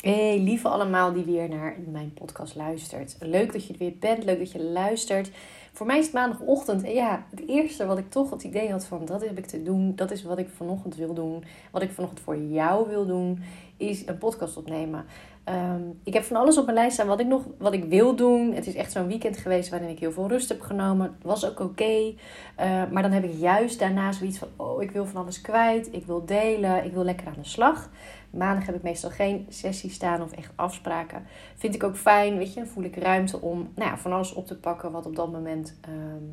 Hey, 0.00 0.38
lieve 0.38 0.68
allemaal 0.68 1.12
die 1.12 1.24
weer 1.24 1.48
naar 1.48 1.76
mijn 1.86 2.12
podcast 2.14 2.54
luistert. 2.54 3.16
Leuk 3.18 3.52
dat 3.52 3.66
je 3.66 3.72
er 3.72 3.78
weer 3.78 3.96
bent, 3.98 4.24
leuk 4.24 4.38
dat 4.38 4.52
je 4.52 4.62
luistert. 4.62 5.30
Voor 5.72 5.86
mij 5.86 5.98
is 5.98 6.04
het 6.04 6.14
maandagochtend 6.14 6.82
en 6.82 6.92
ja, 6.92 7.26
het 7.30 7.48
eerste 7.48 7.86
wat 7.86 7.98
ik 7.98 8.10
toch 8.10 8.30
het 8.30 8.42
idee 8.42 8.70
had 8.70 8.84
van 8.84 9.04
dat 9.04 9.24
heb 9.24 9.38
ik 9.38 9.46
te 9.46 9.62
doen, 9.62 9.96
dat 9.96 10.10
is 10.10 10.22
wat 10.22 10.38
ik 10.38 10.48
vanochtend 10.56 10.96
wil 10.96 11.14
doen, 11.14 11.44
wat 11.70 11.82
ik 11.82 11.90
vanochtend 11.90 12.20
voor 12.20 12.36
jou 12.36 12.88
wil 12.88 13.06
doen, 13.06 13.42
is 13.76 14.06
een 14.06 14.18
podcast 14.18 14.56
opnemen. 14.56 15.04
Ehm, 15.44 15.82
ik 16.04 16.14
heb 16.14 16.22
van 16.22 16.36
alles 16.36 16.58
op 16.58 16.64
mijn 16.64 16.76
lijst 16.76 16.94
staan 16.94 17.06
wat 17.06 17.20
ik 17.20 17.26
nog 17.26 17.42
wat 17.58 17.72
ik 17.72 17.84
wil 17.84 18.16
doen. 18.16 18.52
Het 18.54 18.66
is 18.66 18.74
echt 18.74 18.92
zo'n 18.92 19.06
weekend 19.06 19.36
geweest 19.36 19.68
waarin 19.70 19.88
ik 19.88 19.98
heel 19.98 20.12
veel 20.12 20.28
rust 20.28 20.48
heb 20.48 20.60
genomen. 20.60 21.06
Het 21.06 21.24
was 21.24 21.46
ook 21.46 21.60
oké. 21.60 22.14
Eh, 22.56 22.82
maar 22.90 23.02
dan 23.02 23.10
heb 23.10 23.24
ik 23.24 23.34
juist 23.38 23.78
daarna 23.78 24.12
zoiets 24.12 24.38
van: 24.38 24.48
oh, 24.56 24.82
ik 24.82 24.90
wil 24.90 25.06
van 25.06 25.22
alles 25.22 25.40
kwijt. 25.40 25.88
Ik 25.92 26.06
wil 26.06 26.24
delen. 26.24 26.84
Ik 26.84 26.92
wil 26.92 27.04
lekker 27.04 27.26
aan 27.26 27.42
de 27.42 27.48
slag. 27.48 27.90
Maandag 28.30 28.66
heb 28.66 28.74
ik 28.74 28.82
meestal 28.82 29.10
geen 29.10 29.46
sessie 29.48 29.90
staan 29.90 30.22
of 30.22 30.32
echt 30.32 30.52
afspraken. 30.54 31.26
Vind 31.56 31.74
ik 31.74 31.82
ook 31.82 31.96
fijn, 31.96 32.36
weet 32.36 32.54
je. 32.54 32.60
Dan 32.60 32.68
voel 32.68 32.84
ik 32.84 32.96
ruimte 32.96 33.40
om 33.40 33.68
nou 33.74 33.90
ja, 33.90 33.98
van 33.98 34.12
alles 34.12 34.32
op 34.32 34.46
te 34.46 34.56
pakken 34.56 34.92
wat 34.92 35.06
op 35.06 35.16
dat 35.16 35.32
moment. 35.32 35.78
Ehm, 35.80 36.24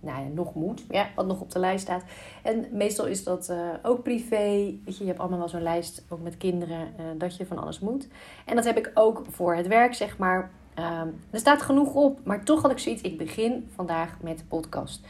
nou 0.00 0.22
ja, 0.22 0.28
nog 0.34 0.54
moet. 0.54 0.84
Ja, 0.88 1.08
wat 1.14 1.26
nog 1.26 1.40
op 1.40 1.50
de 1.50 1.58
lijst 1.58 1.82
staat. 1.82 2.04
En 2.42 2.66
meestal 2.72 3.06
is 3.06 3.24
dat 3.24 3.48
uh, 3.50 3.56
ook 3.82 4.02
privé. 4.02 4.74
Weet 4.84 4.96
je, 4.96 4.98
je 4.98 5.06
hebt 5.06 5.18
allemaal 5.18 5.38
wel 5.38 5.48
zo'n 5.48 5.62
lijst, 5.62 6.04
ook 6.08 6.20
met 6.20 6.36
kinderen, 6.36 6.80
uh, 6.80 7.04
dat 7.18 7.36
je 7.36 7.46
van 7.46 7.58
alles 7.58 7.80
moet. 7.80 8.08
En 8.44 8.56
dat 8.56 8.64
heb 8.64 8.76
ik 8.76 8.90
ook 8.94 9.24
voor 9.30 9.54
het 9.54 9.66
werk, 9.66 9.94
zeg 9.94 10.18
maar. 10.18 10.50
Um, 10.78 11.20
er 11.30 11.38
staat 11.38 11.62
genoeg 11.62 11.94
op, 11.94 12.20
maar 12.24 12.44
toch 12.44 12.62
had 12.62 12.70
ik 12.70 12.78
zoiets. 12.78 13.02
Ik 13.02 13.18
begin 13.18 13.68
vandaag 13.74 14.16
met 14.20 14.38
de 14.38 14.44
podcast. 14.44 15.06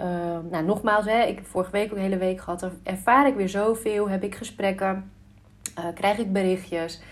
Uh, 0.00 0.06
nou, 0.50 0.64
nogmaals, 0.64 1.04
hè, 1.04 1.22
ik 1.22 1.34
heb 1.34 1.46
vorige 1.46 1.70
week 1.70 1.90
ook 1.90 1.96
een 1.96 2.02
hele 2.02 2.16
week 2.16 2.40
gehad. 2.40 2.70
Ervaar 2.82 3.26
ik 3.26 3.34
weer 3.34 3.48
zoveel, 3.48 4.08
heb 4.08 4.22
ik 4.22 4.34
gesprekken, 4.34 5.10
uh, 5.78 5.84
krijg 5.94 6.18
ik 6.18 6.32
berichtjes. 6.32 7.02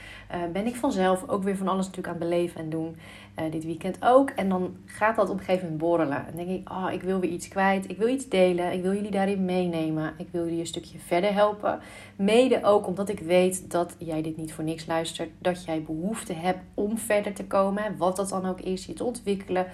Ben 0.53 0.67
ik 0.67 0.77
vanzelf 0.77 1.29
ook 1.29 1.43
weer 1.43 1.57
van 1.57 1.69
alles 1.69 1.87
natuurlijk 1.87 2.15
aan 2.15 2.21
het 2.21 2.31
beleven 2.31 2.61
en 2.61 2.71
doen. 2.71 2.97
Uh, 3.39 3.53
dit 3.53 3.65
weekend 3.65 3.97
ook. 4.01 4.31
En 4.31 4.49
dan 4.49 4.77
gaat 4.85 5.17
dat 5.17 5.31
op 5.31 5.39
een 5.39 5.45
gegeven 5.45 5.63
moment 5.63 5.81
borrelen. 5.81 6.27
En 6.27 6.37
denk 6.37 6.49
ik, 6.49 6.71
oh, 6.71 6.93
ik 6.93 7.03
wil 7.03 7.21
weer 7.21 7.31
iets 7.31 7.49
kwijt. 7.49 7.91
Ik 7.91 7.99
wil 7.99 8.09
iets 8.09 8.29
delen. 8.29 8.73
Ik 8.73 8.83
wil 8.83 8.95
jullie 8.95 9.11
daarin 9.11 9.45
meenemen. 9.45 10.15
Ik 10.17 10.29
wil 10.31 10.45
jullie 10.45 10.61
een 10.61 10.67
stukje 10.67 10.99
verder 10.99 11.33
helpen. 11.33 11.79
Mede 12.17 12.65
ook 12.65 12.87
omdat 12.87 13.09
ik 13.09 13.19
weet 13.19 13.71
dat 13.71 13.97
jij 13.99 14.23
dit 14.23 14.37
niet 14.37 14.53
voor 14.53 14.65
niks 14.65 14.87
luistert. 14.87 15.31
Dat 15.39 15.65
jij 15.65 15.83
behoefte 15.83 16.33
hebt 16.33 16.61
om 16.75 16.99
verder 16.99 17.33
te 17.33 17.45
komen. 17.45 17.97
Wat 17.97 18.17
dat 18.17 18.29
dan 18.29 18.47
ook 18.47 18.61
is, 18.61 18.87
je 18.87 18.93
te 18.93 19.05
ontwikkelen. 19.05 19.67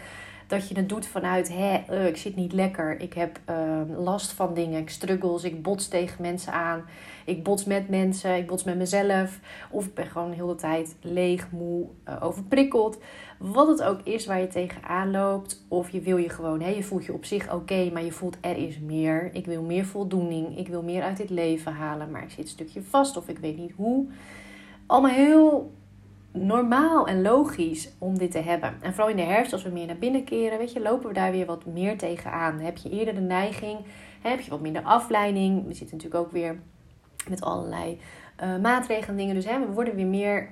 Dat 0.46 0.68
je 0.68 0.74
het 0.76 0.88
doet 0.88 1.06
vanuit, 1.06 1.48
hé, 1.52 1.82
uh, 1.90 2.06
ik 2.06 2.16
zit 2.16 2.36
niet 2.36 2.52
lekker. 2.52 3.00
Ik 3.00 3.12
heb 3.12 3.40
uh, 3.50 3.80
last 3.98 4.32
van 4.32 4.54
dingen. 4.54 4.80
Ik 4.80 4.90
struggles. 4.90 5.44
Ik 5.44 5.62
bots 5.62 5.88
tegen 5.88 6.22
mensen 6.22 6.52
aan. 6.52 6.84
Ik 7.24 7.42
bots 7.42 7.64
met 7.64 7.88
mensen. 7.88 8.36
Ik 8.36 8.46
bots 8.46 8.64
met 8.64 8.76
mezelf. 8.76 9.40
Of 9.70 9.86
ik 9.86 9.94
ben 9.94 10.06
gewoon 10.06 10.30
de 10.30 10.36
hele 10.36 10.54
tijd 10.54 10.96
leeg, 11.00 11.50
moe, 11.50 11.86
uh, 12.08 12.16
overprikkeld. 12.20 12.98
Wat 13.38 13.68
het 13.68 13.82
ook 13.82 14.00
is 14.02 14.26
waar 14.26 14.40
je 14.40 14.46
tegenaan 14.46 15.10
loopt. 15.10 15.64
Of 15.68 15.90
je 15.90 16.00
wil 16.00 16.16
je 16.16 16.28
gewoon, 16.28 16.60
hé, 16.60 16.68
je 16.68 16.82
voelt 16.82 17.04
je 17.04 17.12
op 17.12 17.24
zich 17.24 17.52
oké, 17.52 17.90
maar 17.92 18.04
je 18.04 18.12
voelt 18.12 18.36
er 18.40 18.56
is 18.56 18.78
meer. 18.78 19.30
Ik 19.32 19.46
wil 19.46 19.62
meer 19.62 19.84
voldoening. 19.84 20.58
Ik 20.58 20.68
wil 20.68 20.82
meer 20.82 21.02
uit 21.02 21.16
dit 21.16 21.30
leven 21.30 21.72
halen. 21.72 22.10
Maar 22.10 22.22
ik 22.22 22.30
zit 22.30 22.38
een 22.38 22.48
stukje 22.48 22.82
vast 22.82 23.16
of 23.16 23.28
ik 23.28 23.38
weet 23.38 23.56
niet 23.56 23.72
hoe. 23.76 24.06
Allemaal 24.86 25.10
heel 25.10 25.72
normaal 26.36 27.06
en 27.06 27.22
logisch 27.22 27.92
om 27.98 28.18
dit 28.18 28.30
te 28.30 28.38
hebben. 28.38 28.74
En 28.80 28.90
vooral 28.90 29.10
in 29.10 29.16
de 29.16 29.22
herfst, 29.22 29.52
als 29.52 29.62
we 29.62 29.70
meer 29.70 29.86
naar 29.86 29.98
binnen 29.98 30.24
keren, 30.24 30.58
weet 30.58 30.72
je, 30.72 30.80
lopen 30.80 31.08
we 31.08 31.14
daar 31.14 31.30
weer 31.30 31.46
wat 31.46 31.66
meer 31.66 31.98
tegenaan. 31.98 32.58
Heb 32.58 32.76
je 32.76 32.90
eerder 32.90 33.14
de 33.14 33.20
neiging, 33.20 33.78
heb 34.22 34.40
je 34.40 34.50
wat 34.50 34.60
minder 34.60 34.82
afleiding. 34.82 35.66
We 35.66 35.74
zitten 35.74 35.96
natuurlijk 35.96 36.24
ook 36.24 36.32
weer 36.32 36.58
met 37.28 37.42
allerlei 37.42 38.00
uh, 38.42 38.56
maatregelen 38.56 39.08
en 39.08 39.16
dingen. 39.16 39.34
Dus 39.34 39.46
hè, 39.46 39.58
we 39.58 39.72
worden 39.72 39.94
weer 39.94 40.06
meer 40.06 40.48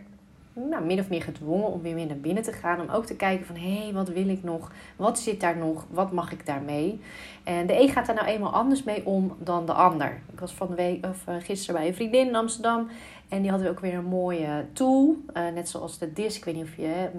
nou, 0.54 0.84
min 0.84 0.98
of 0.98 1.08
meer 1.08 1.22
gedwongen 1.22 1.72
om 1.72 1.82
weer 1.82 1.94
meer 1.94 2.06
naar 2.06 2.16
binnen 2.16 2.42
te 2.42 2.52
gaan. 2.52 2.80
Om 2.80 2.88
ook 2.88 3.06
te 3.06 3.16
kijken 3.16 3.46
van, 3.46 3.56
hé, 3.56 3.82
hey, 3.82 3.92
wat 3.92 4.08
wil 4.08 4.28
ik 4.28 4.42
nog? 4.42 4.72
Wat 4.96 5.18
zit 5.18 5.40
daar 5.40 5.56
nog? 5.56 5.86
Wat 5.90 6.12
mag 6.12 6.32
ik 6.32 6.46
daarmee? 6.46 7.00
En 7.44 7.66
de 7.66 7.80
een 7.80 7.88
gaat 7.88 8.06
daar 8.06 8.14
nou 8.14 8.28
eenmaal 8.28 8.52
anders 8.52 8.82
mee 8.82 9.06
om 9.06 9.36
dan 9.38 9.66
de 9.66 9.72
ander. 9.72 10.20
Ik 10.32 10.40
was 10.40 10.54
van 10.54 10.74
de 10.76 10.98
of 11.02 11.24
uh, 11.28 11.34
gisteren 11.38 11.80
bij 11.80 11.88
een 11.88 11.94
vriendin 11.94 12.26
in 12.28 12.34
Amsterdam. 12.36 12.88
En 13.28 13.42
die 13.42 13.50
hadden 13.50 13.70
ook 13.70 13.80
weer 13.80 13.94
een 13.94 14.04
mooie 14.04 14.66
tool. 14.72 15.16
Uh, 15.36 15.48
net 15.54 15.68
zoals 15.68 15.98
de 15.98 16.12
DISC. 16.12 16.36
Ik 16.36 16.44
weet 16.44 16.54
niet 16.54 16.64
of 16.64 16.76
je 16.76 16.82
hè, 16.82 17.10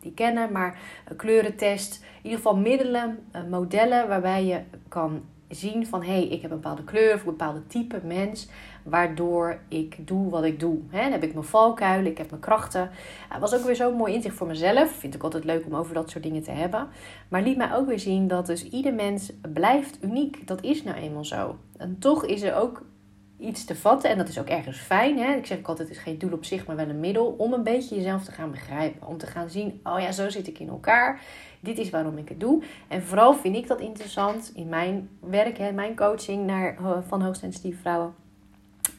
die 0.00 0.12
kennen. 0.12 0.52
Maar 0.52 0.80
een 1.08 1.16
kleurentest. 1.16 2.02
In 2.02 2.22
ieder 2.22 2.36
geval 2.36 2.56
middelen, 2.56 3.18
uh, 3.36 3.42
modellen 3.50 4.08
waarbij 4.08 4.44
je 4.44 4.60
kan 4.88 5.22
zien 5.48 5.86
van... 5.86 6.02
hé, 6.02 6.12
hey, 6.12 6.26
ik 6.26 6.42
heb 6.42 6.50
een 6.50 6.60
bepaalde 6.60 6.84
kleur 6.84 7.14
of 7.14 7.20
een 7.20 7.30
bepaalde 7.30 7.66
type 7.66 8.00
mens 8.04 8.48
waardoor 8.82 9.58
ik 9.68 10.06
doe 10.06 10.30
wat 10.30 10.44
ik 10.44 10.60
doe. 10.60 10.78
Dan 10.90 11.12
heb 11.12 11.22
ik 11.22 11.32
mijn 11.32 11.44
valkuilen, 11.44 12.10
ik 12.10 12.18
heb 12.18 12.30
mijn 12.30 12.42
krachten. 12.42 12.90
Het 13.28 13.40
was 13.40 13.54
ook 13.54 13.64
weer 13.64 13.76
zo'n 13.76 13.96
mooi 13.96 14.14
inzicht 14.14 14.36
voor 14.36 14.46
mezelf. 14.46 14.90
Vind 14.90 15.14
ik 15.14 15.22
altijd 15.22 15.44
leuk 15.44 15.66
om 15.66 15.74
over 15.74 15.94
dat 15.94 16.10
soort 16.10 16.24
dingen 16.24 16.42
te 16.42 16.50
hebben. 16.50 16.88
Maar 17.28 17.42
liet 17.42 17.56
mij 17.56 17.74
ook 17.74 17.86
weer 17.86 17.98
zien 17.98 18.28
dat 18.28 18.46
dus 18.46 18.68
ieder 18.68 18.94
mens 18.94 19.32
blijft 19.52 19.98
uniek. 20.02 20.46
Dat 20.46 20.62
is 20.62 20.82
nou 20.82 20.96
eenmaal 20.96 21.24
zo. 21.24 21.56
En 21.76 21.98
toch 21.98 22.24
is 22.24 22.42
er 22.42 22.56
ook 22.56 22.82
iets 23.42 23.64
te 23.64 23.76
vatten. 23.76 24.10
En 24.10 24.18
dat 24.18 24.28
is 24.28 24.38
ook 24.38 24.48
ergens 24.48 24.78
fijn. 24.78 25.18
Hè? 25.18 25.34
Ik 25.34 25.46
zeg 25.46 25.58
ook 25.58 25.68
altijd, 25.68 25.88
het 25.88 25.96
is 25.96 26.02
geen 26.02 26.18
doel 26.18 26.32
op 26.32 26.44
zich, 26.44 26.66
maar 26.66 26.76
wel 26.76 26.88
een 26.88 27.00
middel 27.00 27.34
om 27.38 27.52
een 27.52 27.62
beetje 27.62 27.94
jezelf 27.94 28.24
te 28.24 28.32
gaan 28.32 28.50
begrijpen. 28.50 29.06
Om 29.06 29.18
te 29.18 29.26
gaan 29.26 29.50
zien, 29.50 29.80
oh 29.82 30.00
ja, 30.00 30.12
zo 30.12 30.30
zit 30.30 30.46
ik 30.46 30.58
in 30.58 30.68
elkaar. 30.68 31.20
Dit 31.60 31.78
is 31.78 31.90
waarom 31.90 32.18
ik 32.18 32.28
het 32.28 32.40
doe. 32.40 32.62
En 32.88 33.02
vooral 33.02 33.34
vind 33.34 33.56
ik 33.56 33.66
dat 33.66 33.80
interessant 33.80 34.50
in 34.54 34.68
mijn 34.68 35.08
werk, 35.20 35.58
hè, 35.58 35.72
mijn 35.72 35.96
coaching 35.96 36.46
naar, 36.46 36.76
eh, 36.76 36.98
van 37.06 37.22
hoogsensitieve 37.22 37.80
vrouwen 37.80 38.14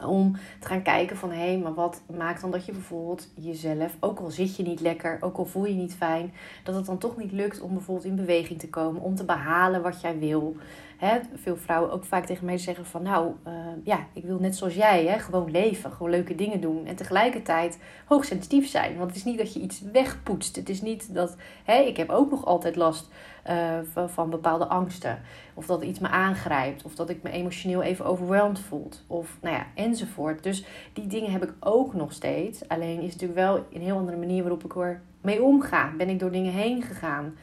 om 0.07 0.35
te 0.59 0.67
gaan 0.67 0.81
kijken 0.81 1.17
van 1.17 1.31
hé, 1.31 1.47
hey, 1.47 1.57
maar 1.57 1.73
wat 1.73 2.01
maakt 2.17 2.41
dan 2.41 2.51
dat 2.51 2.65
je 2.65 2.71
bijvoorbeeld 2.71 3.29
jezelf, 3.35 3.97
ook 3.99 4.19
al 4.19 4.31
zit 4.31 4.55
je 4.55 4.63
niet 4.63 4.79
lekker, 4.79 5.17
ook 5.21 5.37
al 5.37 5.45
voel 5.45 5.65
je 5.65 5.73
niet 5.73 5.95
fijn, 5.95 6.33
dat 6.63 6.75
het 6.75 6.85
dan 6.85 6.97
toch 6.97 7.17
niet 7.17 7.31
lukt 7.31 7.61
om 7.61 7.73
bijvoorbeeld 7.73 8.07
in 8.07 8.15
beweging 8.15 8.59
te 8.59 8.69
komen, 8.69 9.01
om 9.01 9.15
te 9.15 9.25
behalen 9.25 9.81
wat 9.81 10.01
jij 10.01 10.19
wil. 10.19 10.55
Hè, 10.97 11.19
veel 11.35 11.57
vrouwen 11.57 11.91
ook 11.91 12.05
vaak 12.05 12.25
tegen 12.25 12.45
mij 12.45 12.57
zeggen 12.57 12.85
van 12.85 13.03
nou, 13.03 13.31
uh, 13.47 13.53
ja, 13.83 14.07
ik 14.13 14.23
wil 14.23 14.39
net 14.39 14.55
zoals 14.55 14.73
jij, 14.73 15.05
hè, 15.05 15.19
gewoon 15.19 15.51
leven, 15.51 15.91
gewoon 15.91 16.11
leuke 16.11 16.35
dingen 16.35 16.61
doen 16.61 16.85
en 16.85 16.95
tegelijkertijd 16.95 17.79
hoogsensitief 18.05 18.67
zijn. 18.69 18.97
Want 18.97 19.09
het 19.09 19.17
is 19.17 19.23
niet 19.23 19.37
dat 19.37 19.53
je 19.53 19.59
iets 19.59 19.81
wegpoetst. 19.91 20.55
Het 20.55 20.69
is 20.69 20.81
niet 20.81 21.13
dat, 21.13 21.35
hè, 21.63 21.81
ik 21.81 21.97
heb 21.97 22.09
ook 22.09 22.31
nog 22.31 22.45
altijd 22.45 22.75
last 22.75 23.09
uh, 23.49 24.07
van, 24.07 24.29
bepaalde 24.29 24.67
angsten. 24.67 25.21
Of 25.53 25.65
dat 25.65 25.83
iets 25.83 25.99
me 25.99 26.07
aangrijpt. 26.07 26.83
Of 26.83 26.95
dat 26.95 27.09
ik 27.09 27.23
me 27.23 27.29
emotioneel 27.29 27.81
even 27.81 28.05
overweldigd 28.05 28.59
voelt. 28.59 29.03
Of 29.07 29.37
nou 29.41 29.55
ja, 29.55 29.65
enzovoort. 29.75 30.43
Dus 30.43 30.65
die 30.93 31.07
dingen 31.07 31.31
heb 31.31 31.43
ik 31.43 31.53
ook 31.59 31.93
nog 31.93 32.13
steeds. 32.13 32.67
Alleen 32.67 32.97
is 33.01 33.13
het 33.13 33.21
natuurlijk 33.21 33.39
wel 33.39 33.65
een 33.73 33.81
heel 33.81 33.97
andere 33.97 34.17
manier 34.17 34.41
waarop 34.41 34.63
ik 34.63 34.75
er 34.75 35.01
mee 35.21 35.43
omga. 35.43 35.91
Ben 35.97 36.09
ik 36.09 36.19
door 36.19 36.31
dingen 36.31 36.53
heen 36.53 36.81
gegaan. 36.81 37.35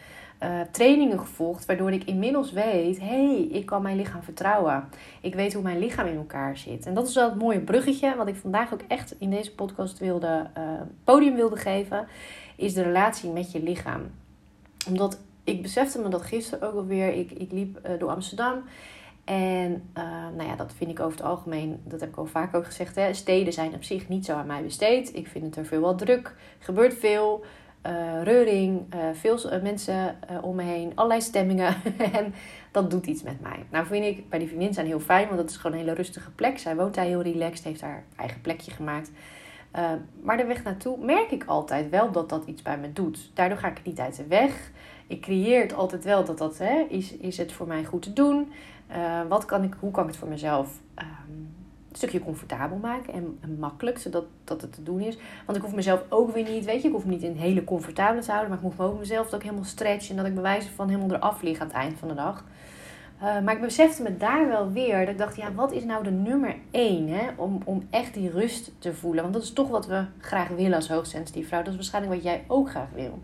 Uh, 0.42 0.60
trainingen 0.70 1.18
gevolgd, 1.18 1.66
waardoor 1.66 1.92
ik 1.92 2.04
inmiddels 2.04 2.52
weet: 2.52 2.98
hé, 2.98 3.06
hey, 3.06 3.46
ik 3.50 3.66
kan 3.66 3.82
mijn 3.82 3.96
lichaam 3.96 4.22
vertrouwen. 4.22 4.84
Ik 5.20 5.34
weet 5.34 5.52
hoe 5.52 5.62
mijn 5.62 5.78
lichaam 5.78 6.06
in 6.06 6.16
elkaar 6.16 6.56
zit. 6.56 6.86
En 6.86 6.94
dat 6.94 7.08
is 7.08 7.14
wel 7.14 7.28
het 7.28 7.38
mooie 7.38 7.60
bruggetje, 7.60 8.16
wat 8.16 8.28
ik 8.28 8.36
vandaag 8.36 8.72
ook 8.72 8.82
echt 8.88 9.14
in 9.18 9.30
deze 9.30 9.54
podcast 9.54 9.98
wilde, 9.98 10.46
uh, 10.58 10.62
podium 11.04 11.34
wilde 11.34 11.56
geven, 11.56 12.06
is 12.56 12.74
de 12.74 12.82
relatie 12.82 13.30
met 13.30 13.52
je 13.52 13.62
lichaam. 13.62 14.00
Omdat 14.88 15.18
ik 15.44 15.62
besefte 15.62 15.98
me 15.98 16.08
dat 16.08 16.22
gisteren 16.22 16.68
ook 16.68 16.74
alweer. 16.74 17.12
Ik, 17.12 17.30
ik 17.30 17.52
liep 17.52 17.78
uh, 17.86 17.98
door 17.98 18.10
Amsterdam. 18.10 18.62
En 19.24 19.90
uh, 19.98 20.04
nou 20.36 20.48
ja, 20.48 20.56
dat 20.56 20.72
vind 20.76 20.90
ik 20.90 21.00
over 21.00 21.18
het 21.18 21.26
algemeen, 21.26 21.80
dat 21.84 22.00
heb 22.00 22.08
ik 22.08 22.16
al 22.16 22.26
vaak 22.26 22.54
ook 22.54 22.66
gezegd. 22.66 22.94
Hè, 22.94 23.14
steden 23.14 23.52
zijn 23.52 23.74
op 23.74 23.84
zich 23.84 24.08
niet 24.08 24.24
zo 24.24 24.32
aan 24.32 24.46
mij 24.46 24.62
besteed. 24.62 25.16
Ik 25.16 25.26
vind 25.26 25.44
het 25.44 25.56
er 25.56 25.64
veel 25.64 25.80
wat 25.80 25.98
druk. 25.98 26.34
Gebeurt 26.58 26.94
veel. 26.94 27.44
Uh, 27.86 28.22
reuring, 28.22 28.82
veel 29.12 29.38
mensen 29.62 30.18
om 30.42 30.56
me 30.56 30.62
heen, 30.62 30.92
allerlei 30.94 31.20
stemmingen. 31.20 31.74
en 32.12 32.34
dat 32.70 32.90
doet 32.90 33.06
iets 33.06 33.22
met 33.22 33.40
mij. 33.40 33.66
Nou 33.70 33.86
vind 33.86 34.04
ik 34.04 34.28
bij 34.28 34.38
die 34.38 34.48
vriendin 34.48 34.74
zijn 34.74 34.86
heel 34.86 35.00
fijn, 35.00 35.26
want 35.26 35.38
dat 35.38 35.50
is 35.50 35.56
gewoon 35.56 35.72
een 35.72 35.82
hele 35.82 35.94
rustige 35.94 36.30
plek. 36.30 36.58
Zij 36.58 36.76
woont 36.76 36.94
daar 36.94 37.04
heel 37.04 37.22
relaxed, 37.22 37.64
heeft 37.64 37.80
haar 37.80 38.04
eigen 38.16 38.40
plekje 38.40 38.70
gemaakt. 38.70 39.10
Maar 40.22 40.36
de 40.36 40.44
weg 40.44 40.62
naartoe 40.62 41.04
merk 41.04 41.30
ik 41.30 41.44
altijd 41.46 41.90
wel 41.90 42.10
dat 42.10 42.28
dat 42.28 42.44
iets 42.46 42.62
bij 42.62 42.78
me 42.78 42.92
doet. 42.92 43.30
Daardoor 43.34 43.58
ga 43.58 43.68
ik 43.68 43.84
niet 43.84 44.00
uit 44.00 44.16
de 44.16 44.26
weg 44.26 44.70
ik 45.10 45.20
creëer 45.20 45.62
het 45.62 45.74
altijd 45.74 46.04
wel 46.04 46.24
dat 46.24 46.38
dat 46.38 46.58
hè, 46.58 46.86
is, 46.88 47.16
is 47.16 47.36
het 47.36 47.52
voor 47.52 47.66
mij 47.66 47.84
goed 47.84 48.02
te 48.02 48.12
doen. 48.12 48.52
Uh, 48.90 49.20
wat 49.28 49.44
kan 49.44 49.62
ik, 49.62 49.74
hoe 49.80 49.90
kan 49.90 50.02
ik 50.02 50.08
het 50.08 50.18
voor 50.18 50.28
mezelf 50.28 50.80
um, 50.98 51.04
een 51.90 51.96
stukje 51.96 52.20
comfortabel 52.20 52.76
maken 52.76 53.12
en, 53.12 53.56
makkelijk, 53.58 53.98
zodat 53.98 54.24
dat 54.44 54.60
het 54.60 54.72
te 54.72 54.82
doen 54.82 55.00
is. 55.00 55.18
Want 55.46 55.58
ik 55.58 55.64
hoef 55.64 55.74
mezelf 55.74 56.04
ook 56.08 56.34
weer 56.34 56.48
niet, 56.48 56.64
weet 56.64 56.82
je, 56.82 56.88
ik 56.88 56.94
hoef 56.94 57.04
me 57.04 57.10
niet 57.10 57.22
in 57.22 57.36
hele 57.36 57.64
comfortabele 57.64 58.22
te 58.22 58.30
houden, 58.30 58.50
maar 58.50 58.58
ik 58.58 58.64
moet 58.64 58.78
me 58.78 58.84
ook 58.84 58.98
mezelf 58.98 59.34
ook 59.34 59.42
helemaal 59.42 59.64
stretchen 59.64 60.10
en 60.10 60.16
dat 60.16 60.26
ik 60.26 60.34
bewijzen 60.34 60.72
van 60.72 60.88
helemaal 60.88 61.16
eraf 61.16 61.42
lig 61.42 61.58
aan 61.58 61.66
het 61.66 61.76
eind 61.76 61.98
van 61.98 62.08
de 62.08 62.14
dag. 62.14 62.44
Uh, 63.22 63.40
maar 63.40 63.54
ik 63.54 63.60
besefte 63.60 64.02
me 64.02 64.16
daar 64.16 64.48
wel 64.48 64.70
weer 64.70 64.98
dat 64.98 65.08
ik 65.08 65.18
dacht, 65.18 65.36
ja, 65.36 65.52
wat 65.52 65.72
is 65.72 65.84
nou 65.84 66.04
de 66.04 66.10
nummer 66.10 66.56
één 66.70 67.08
hè, 67.08 67.28
om, 67.36 67.60
om 67.64 67.86
echt 67.90 68.14
die 68.14 68.30
rust 68.30 68.72
te 68.78 68.94
voelen? 68.94 69.22
Want 69.22 69.34
dat 69.34 69.42
is 69.42 69.52
toch 69.52 69.68
wat 69.68 69.86
we 69.86 70.04
graag 70.18 70.48
willen 70.48 70.74
als 70.74 70.88
hoogsensitief 70.88 71.48
vrouw. 71.48 71.62
Dat 71.62 71.68
is 71.68 71.74
waarschijnlijk 71.74 72.14
wat 72.14 72.22
jij 72.22 72.44
ook 72.46 72.70
graag 72.70 72.88
wil. 72.94 73.18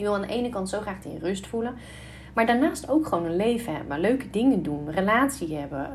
Je 0.00 0.06
wil 0.06 0.14
aan 0.14 0.26
de 0.26 0.34
ene 0.34 0.48
kant 0.48 0.68
zo 0.68 0.80
graag 0.80 1.00
die 1.00 1.18
rust 1.18 1.46
voelen. 1.46 1.74
Maar 2.34 2.46
daarnaast 2.46 2.88
ook 2.90 3.06
gewoon 3.06 3.24
een 3.24 3.36
leven 3.36 3.74
hebben, 3.74 4.00
leuke 4.00 4.30
dingen 4.30 4.62
doen, 4.62 4.90
relatie 4.90 5.56
hebben, 5.56 5.90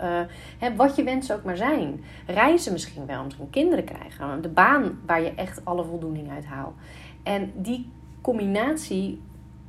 hè, 0.58 0.76
wat 0.76 0.96
je 0.96 1.04
wensen 1.04 1.36
ook 1.36 1.44
maar 1.44 1.58
zijn. 1.58 2.04
Reizen 2.28 2.72
misschien 2.72 3.06
wel, 3.06 3.24
misschien 3.24 3.50
kinderen 3.50 3.84
krijgen, 3.84 4.42
de 4.42 4.50
baan 4.50 5.00
waar 5.06 5.22
je 5.22 5.34
echt 5.36 5.66
alle 5.66 5.84
voldoening 5.84 6.32
uit 6.32 6.46
haalt. 6.46 6.74
En 7.24 7.52
die 7.56 7.92
combinatie 8.22 9.22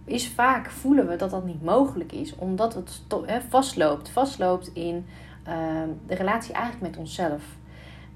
is 0.05 0.29
vaak, 0.29 0.71
voelen 0.71 1.09
we 1.09 1.17
dat 1.17 1.31
dat 1.31 1.44
niet 1.44 1.62
mogelijk 1.62 2.12
is, 2.12 2.35
omdat 2.37 2.75
het 2.75 3.03
vastloopt, 3.49 4.09
vastloopt 4.09 4.71
in 4.75 5.06
Ehm, 5.47 5.88
de 6.06 6.15
relatie 6.15 6.55
eigenlijk 6.55 6.83
met 6.91 6.97
onszelf. 6.97 7.43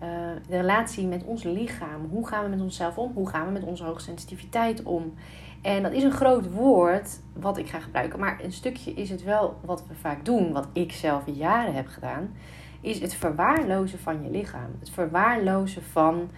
Uh, 0.02 0.08
de 0.48 0.56
relatie 0.56 1.06
met 1.06 1.24
ons 1.24 1.42
lichaam. 1.42 2.06
Hoe 2.10 2.26
gaan 2.26 2.44
we 2.44 2.50
met 2.50 2.60
onszelf 2.60 2.98
om? 2.98 3.12
Hoe 3.14 3.28
gaan 3.28 3.46
we 3.46 3.52
met 3.52 3.62
onze 3.62 3.84
hoogsensitiviteit 3.84 4.82
om? 4.82 5.14
En 5.62 5.82
dat 5.82 5.92
is 5.92 6.02
een 6.02 6.12
groot 6.12 6.52
woord 6.52 7.20
wat 7.32 7.58
ik 7.58 7.68
ga 7.68 7.80
gebruiken. 7.80 8.18
Maar 8.18 8.40
een 8.42 8.52
stukje 8.52 8.92
is 8.92 9.10
het 9.10 9.22
wel 9.22 9.58
wat 9.64 9.84
we 9.88 9.94
vaak 9.94 10.24
doen. 10.24 10.52
Wat 10.52 10.68
ik 10.72 10.92
zelf 10.92 11.22
jaren 11.26 11.74
heb 11.74 11.86
gedaan. 11.86 12.34
Is 12.80 13.00
het 13.00 13.14
verwaarlozen 13.14 13.98
van 13.98 14.22
je 14.22 14.30
lichaam. 14.30 14.70
Het 14.78 14.90
verwaarlozen 14.90 15.82
van 15.82 16.30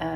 uh, 0.00 0.06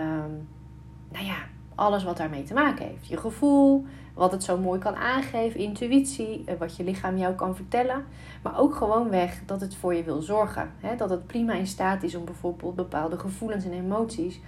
nou 1.13 1.25
ja, 1.25 1.37
alles 1.75 2.05
wat 2.05 2.17
daarmee 2.17 2.43
te 2.43 2.55
maken 2.55 2.87
heeft. 2.87 3.07
Je 3.07 3.17
gevoel, 3.17 3.85
wat 4.15 4.33
het 4.33 4.45
zo 4.45 4.59
mooi 4.59 4.79
kan 4.79 4.95
aangeven, 4.95 5.61
intuïtie, 5.61 6.43
eh, 6.47 6.55
wat 6.59 6.77
je 6.77 6.85
lichaam 6.85 7.17
jou 7.17 7.35
kan 7.35 7.57
vertellen. 7.57 8.05
Maar 8.43 8.59
ook 8.59 8.75
gewoon 8.75 9.11
weg 9.11 9.41
dat 9.47 9.61
het 9.61 9.77
voor 9.77 9.95
je 9.95 10.03
wil 10.03 10.23
zorgen. 10.23 10.73
Hè? 10.81 10.97
Dat 10.97 11.11
het 11.11 11.27
prima 11.27 11.53
in 11.53 11.67
staat 11.67 12.03
is 12.03 12.15
om 12.15 12.25
bijvoorbeeld 12.25 12.75
bepaalde 12.75 13.19
gevoelens 13.19 13.65
en 13.65 13.73
emoties 13.73 14.41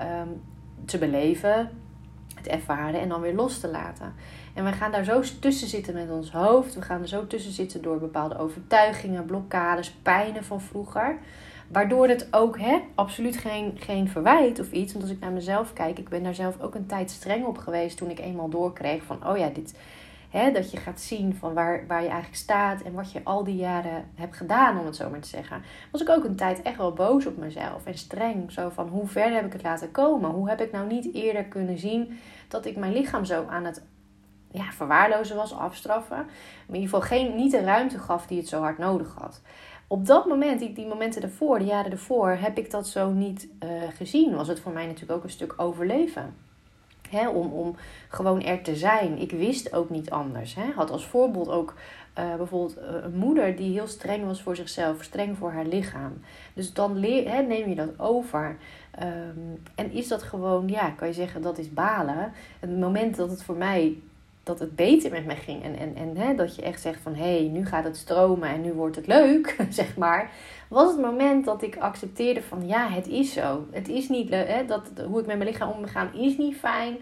um, 0.00 0.42
te 0.84 0.98
beleven, 0.98 1.70
te 2.42 2.50
ervaren 2.50 3.00
en 3.00 3.08
dan 3.08 3.20
weer 3.20 3.34
los 3.34 3.60
te 3.60 3.68
laten. 3.68 4.14
En 4.54 4.64
we 4.64 4.72
gaan 4.72 4.92
daar 4.92 5.04
zo 5.04 5.22
tussen 5.40 5.68
zitten 5.68 5.94
met 5.94 6.10
ons 6.10 6.32
hoofd. 6.32 6.74
We 6.74 6.82
gaan 6.82 7.00
er 7.00 7.08
zo 7.08 7.26
tussen 7.26 7.52
zitten 7.52 7.82
door 7.82 7.98
bepaalde 7.98 8.38
overtuigingen, 8.38 9.24
blokkades, 9.24 9.90
pijnen 9.90 10.44
van 10.44 10.60
vroeger. 10.60 11.18
Waardoor 11.74 12.08
het 12.08 12.28
ook 12.30 12.58
hè, 12.58 12.78
absoluut 12.94 13.36
geen, 13.36 13.72
geen 13.78 14.08
verwijt 14.08 14.60
of 14.60 14.70
iets. 14.70 14.92
Want 14.92 15.04
als 15.04 15.14
ik 15.14 15.20
naar 15.20 15.32
mezelf 15.32 15.72
kijk, 15.72 15.98
ik 15.98 16.08
ben 16.08 16.22
daar 16.22 16.34
zelf 16.34 16.60
ook 16.60 16.74
een 16.74 16.86
tijd 16.86 17.10
streng 17.10 17.46
op 17.46 17.58
geweest 17.58 17.96
toen 17.96 18.10
ik 18.10 18.18
eenmaal 18.18 18.48
doorkreeg 18.48 19.02
van, 19.02 19.28
oh 19.28 19.36
ja, 19.38 19.48
dit, 19.48 19.78
hè, 20.30 20.52
dat 20.52 20.70
je 20.70 20.76
gaat 20.76 21.00
zien 21.00 21.34
van 21.34 21.54
waar, 21.54 21.84
waar 21.86 22.02
je 22.02 22.08
eigenlijk 22.08 22.36
staat 22.36 22.82
en 22.82 22.92
wat 22.92 23.12
je 23.12 23.20
al 23.24 23.44
die 23.44 23.56
jaren 23.56 24.10
hebt 24.14 24.36
gedaan, 24.36 24.78
om 24.78 24.86
het 24.86 24.96
zo 24.96 25.10
maar 25.10 25.20
te 25.20 25.28
zeggen. 25.28 25.62
Was 25.92 26.02
ik 26.02 26.08
ook 26.08 26.24
een 26.24 26.36
tijd 26.36 26.62
echt 26.62 26.76
wel 26.76 26.92
boos 26.92 27.26
op 27.26 27.36
mezelf 27.36 27.84
en 27.84 27.98
streng. 27.98 28.52
Zo 28.52 28.68
van, 28.68 28.88
hoe 28.88 29.06
ver 29.06 29.32
heb 29.32 29.46
ik 29.46 29.52
het 29.52 29.62
laten 29.62 29.90
komen? 29.90 30.30
Hoe 30.30 30.48
heb 30.48 30.60
ik 30.60 30.72
nou 30.72 30.86
niet 30.86 31.14
eerder 31.14 31.44
kunnen 31.44 31.78
zien 31.78 32.18
dat 32.48 32.66
ik 32.66 32.76
mijn 32.76 32.92
lichaam 32.92 33.24
zo 33.24 33.46
aan 33.48 33.64
het 33.64 33.82
ja, 34.50 34.72
verwaarlozen 34.72 35.36
was, 35.36 35.54
afstraffen. 35.54 36.16
Maar 36.16 36.66
in 36.66 36.74
ieder 36.74 36.88
geval 36.88 37.00
geen, 37.00 37.34
niet 37.34 37.50
de 37.50 37.60
ruimte 37.60 37.98
gaf 37.98 38.26
die 38.26 38.38
het 38.38 38.48
zo 38.48 38.60
hard 38.60 38.78
nodig 38.78 39.14
had 39.18 39.40
op 39.86 40.06
dat 40.06 40.26
moment, 40.26 40.60
die, 40.60 40.72
die 40.72 40.86
momenten 40.86 41.22
ervoor, 41.22 41.58
de 41.58 41.64
jaren 41.64 41.90
ervoor, 41.92 42.30
heb 42.30 42.58
ik 42.58 42.70
dat 42.70 42.88
zo 42.88 43.10
niet 43.10 43.48
uh, 43.64 43.70
gezien. 43.96 44.34
Was 44.34 44.48
het 44.48 44.60
voor 44.60 44.72
mij 44.72 44.86
natuurlijk 44.86 45.12
ook 45.12 45.24
een 45.24 45.30
stuk 45.30 45.54
overleven. 45.56 46.34
Hè, 47.08 47.28
om, 47.28 47.52
om 47.52 47.76
gewoon 48.08 48.42
er 48.42 48.62
te 48.62 48.76
zijn. 48.76 49.18
Ik 49.18 49.30
wist 49.30 49.72
ook 49.72 49.90
niet 49.90 50.10
anders. 50.10 50.54
Hè. 50.54 50.70
Had 50.74 50.90
als 50.90 51.06
voorbeeld 51.06 51.48
ook 51.48 51.74
uh, 52.18 52.34
bijvoorbeeld 52.34 52.78
uh, 52.78 52.84
een 53.02 53.16
moeder 53.16 53.56
die 53.56 53.72
heel 53.72 53.86
streng 53.86 54.26
was 54.26 54.42
voor 54.42 54.56
zichzelf, 54.56 55.02
streng 55.02 55.36
voor 55.38 55.52
haar 55.52 55.66
lichaam. 55.66 56.12
Dus 56.54 56.72
dan 56.72 56.98
leer, 56.98 57.44
neem 57.44 57.68
je 57.68 57.74
dat 57.74 58.00
over. 58.00 58.56
Um, 59.02 59.62
en 59.74 59.92
is 59.92 60.08
dat 60.08 60.22
gewoon, 60.22 60.68
ja, 60.68 60.90
kan 60.90 61.08
je 61.08 61.14
zeggen, 61.14 61.42
dat 61.42 61.58
is 61.58 61.72
balen. 61.72 62.32
Het 62.60 62.78
moment 62.78 63.16
dat 63.16 63.30
het 63.30 63.42
voor 63.42 63.56
mij 63.56 63.98
dat 64.44 64.58
het 64.58 64.76
beter 64.76 65.10
met 65.10 65.26
mij 65.26 65.36
ging. 65.36 65.62
En, 65.62 65.78
en, 65.78 65.96
en 65.96 66.16
hè, 66.16 66.34
dat 66.34 66.56
je 66.56 66.62
echt 66.62 66.80
zegt 66.80 67.00
van 67.02 67.14
hé, 67.14 67.38
hey, 67.38 67.48
nu 67.48 67.66
gaat 67.66 67.84
het 67.84 67.96
stromen 67.96 68.48
en 68.48 68.60
nu 68.60 68.72
wordt 68.72 68.96
het 68.96 69.06
leuk, 69.06 69.56
zeg 69.70 69.96
maar. 69.96 70.30
Was 70.68 70.92
het 70.92 71.00
moment 71.00 71.44
dat 71.44 71.62
ik 71.62 71.76
accepteerde 71.76 72.42
van 72.42 72.66
ja, 72.66 72.88
het 72.88 73.08
is 73.08 73.32
zo. 73.32 73.66
Het 73.70 73.88
is 73.88 74.08
niet 74.08 74.28
leuk. 74.28 74.48
Hè, 74.48 74.64
dat, 74.64 74.90
hoe 75.06 75.20
ik 75.20 75.26
met 75.26 75.36
mijn 75.36 75.50
lichaam 75.50 75.70
omgaan 75.70 76.14
is 76.14 76.36
niet 76.36 76.56
fijn. 76.56 76.96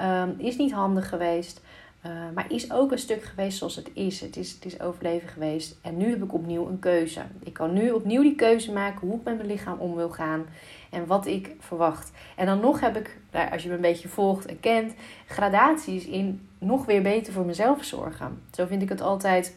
Um, 0.00 0.34
is 0.38 0.56
niet 0.56 0.72
handig 0.72 1.08
geweest. 1.08 1.60
Uh, 2.06 2.12
maar 2.34 2.52
is 2.52 2.72
ook 2.72 2.92
een 2.92 2.98
stuk 2.98 3.22
geweest 3.22 3.58
zoals 3.58 3.76
het 3.76 3.90
is. 3.92 4.20
Het, 4.20 4.36
is. 4.36 4.52
het 4.52 4.64
is 4.64 4.80
overleven 4.80 5.28
geweest. 5.28 5.78
En 5.82 5.96
nu 5.96 6.10
heb 6.10 6.22
ik 6.22 6.34
opnieuw 6.34 6.66
een 6.66 6.78
keuze. 6.78 7.20
Ik 7.42 7.52
kan 7.52 7.72
nu 7.72 7.90
opnieuw 7.90 8.22
die 8.22 8.34
keuze 8.34 8.72
maken 8.72 9.08
hoe 9.08 9.18
ik 9.18 9.24
met 9.24 9.36
mijn 9.36 9.48
lichaam 9.48 9.78
om 9.78 9.94
wil 9.94 10.10
gaan 10.10 10.46
en 10.90 11.06
wat 11.06 11.26
ik 11.26 11.54
verwacht. 11.58 12.10
En 12.36 12.46
dan 12.46 12.60
nog 12.60 12.80
heb 12.80 12.96
ik, 12.96 13.18
nou, 13.32 13.50
als 13.50 13.62
je 13.62 13.68
me 13.68 13.74
een 13.74 13.80
beetje 13.80 14.08
volgt 14.08 14.46
en 14.46 14.60
kent, 14.60 14.94
gradaties 15.26 16.06
in 16.06 16.47
nog 16.58 16.86
weer 16.86 17.02
beter 17.02 17.32
voor 17.32 17.44
mezelf 17.44 17.84
zorgen. 17.84 18.42
Zo 18.52 18.66
vind 18.66 18.82
ik 18.82 18.88
het 18.88 19.00
altijd. 19.00 19.56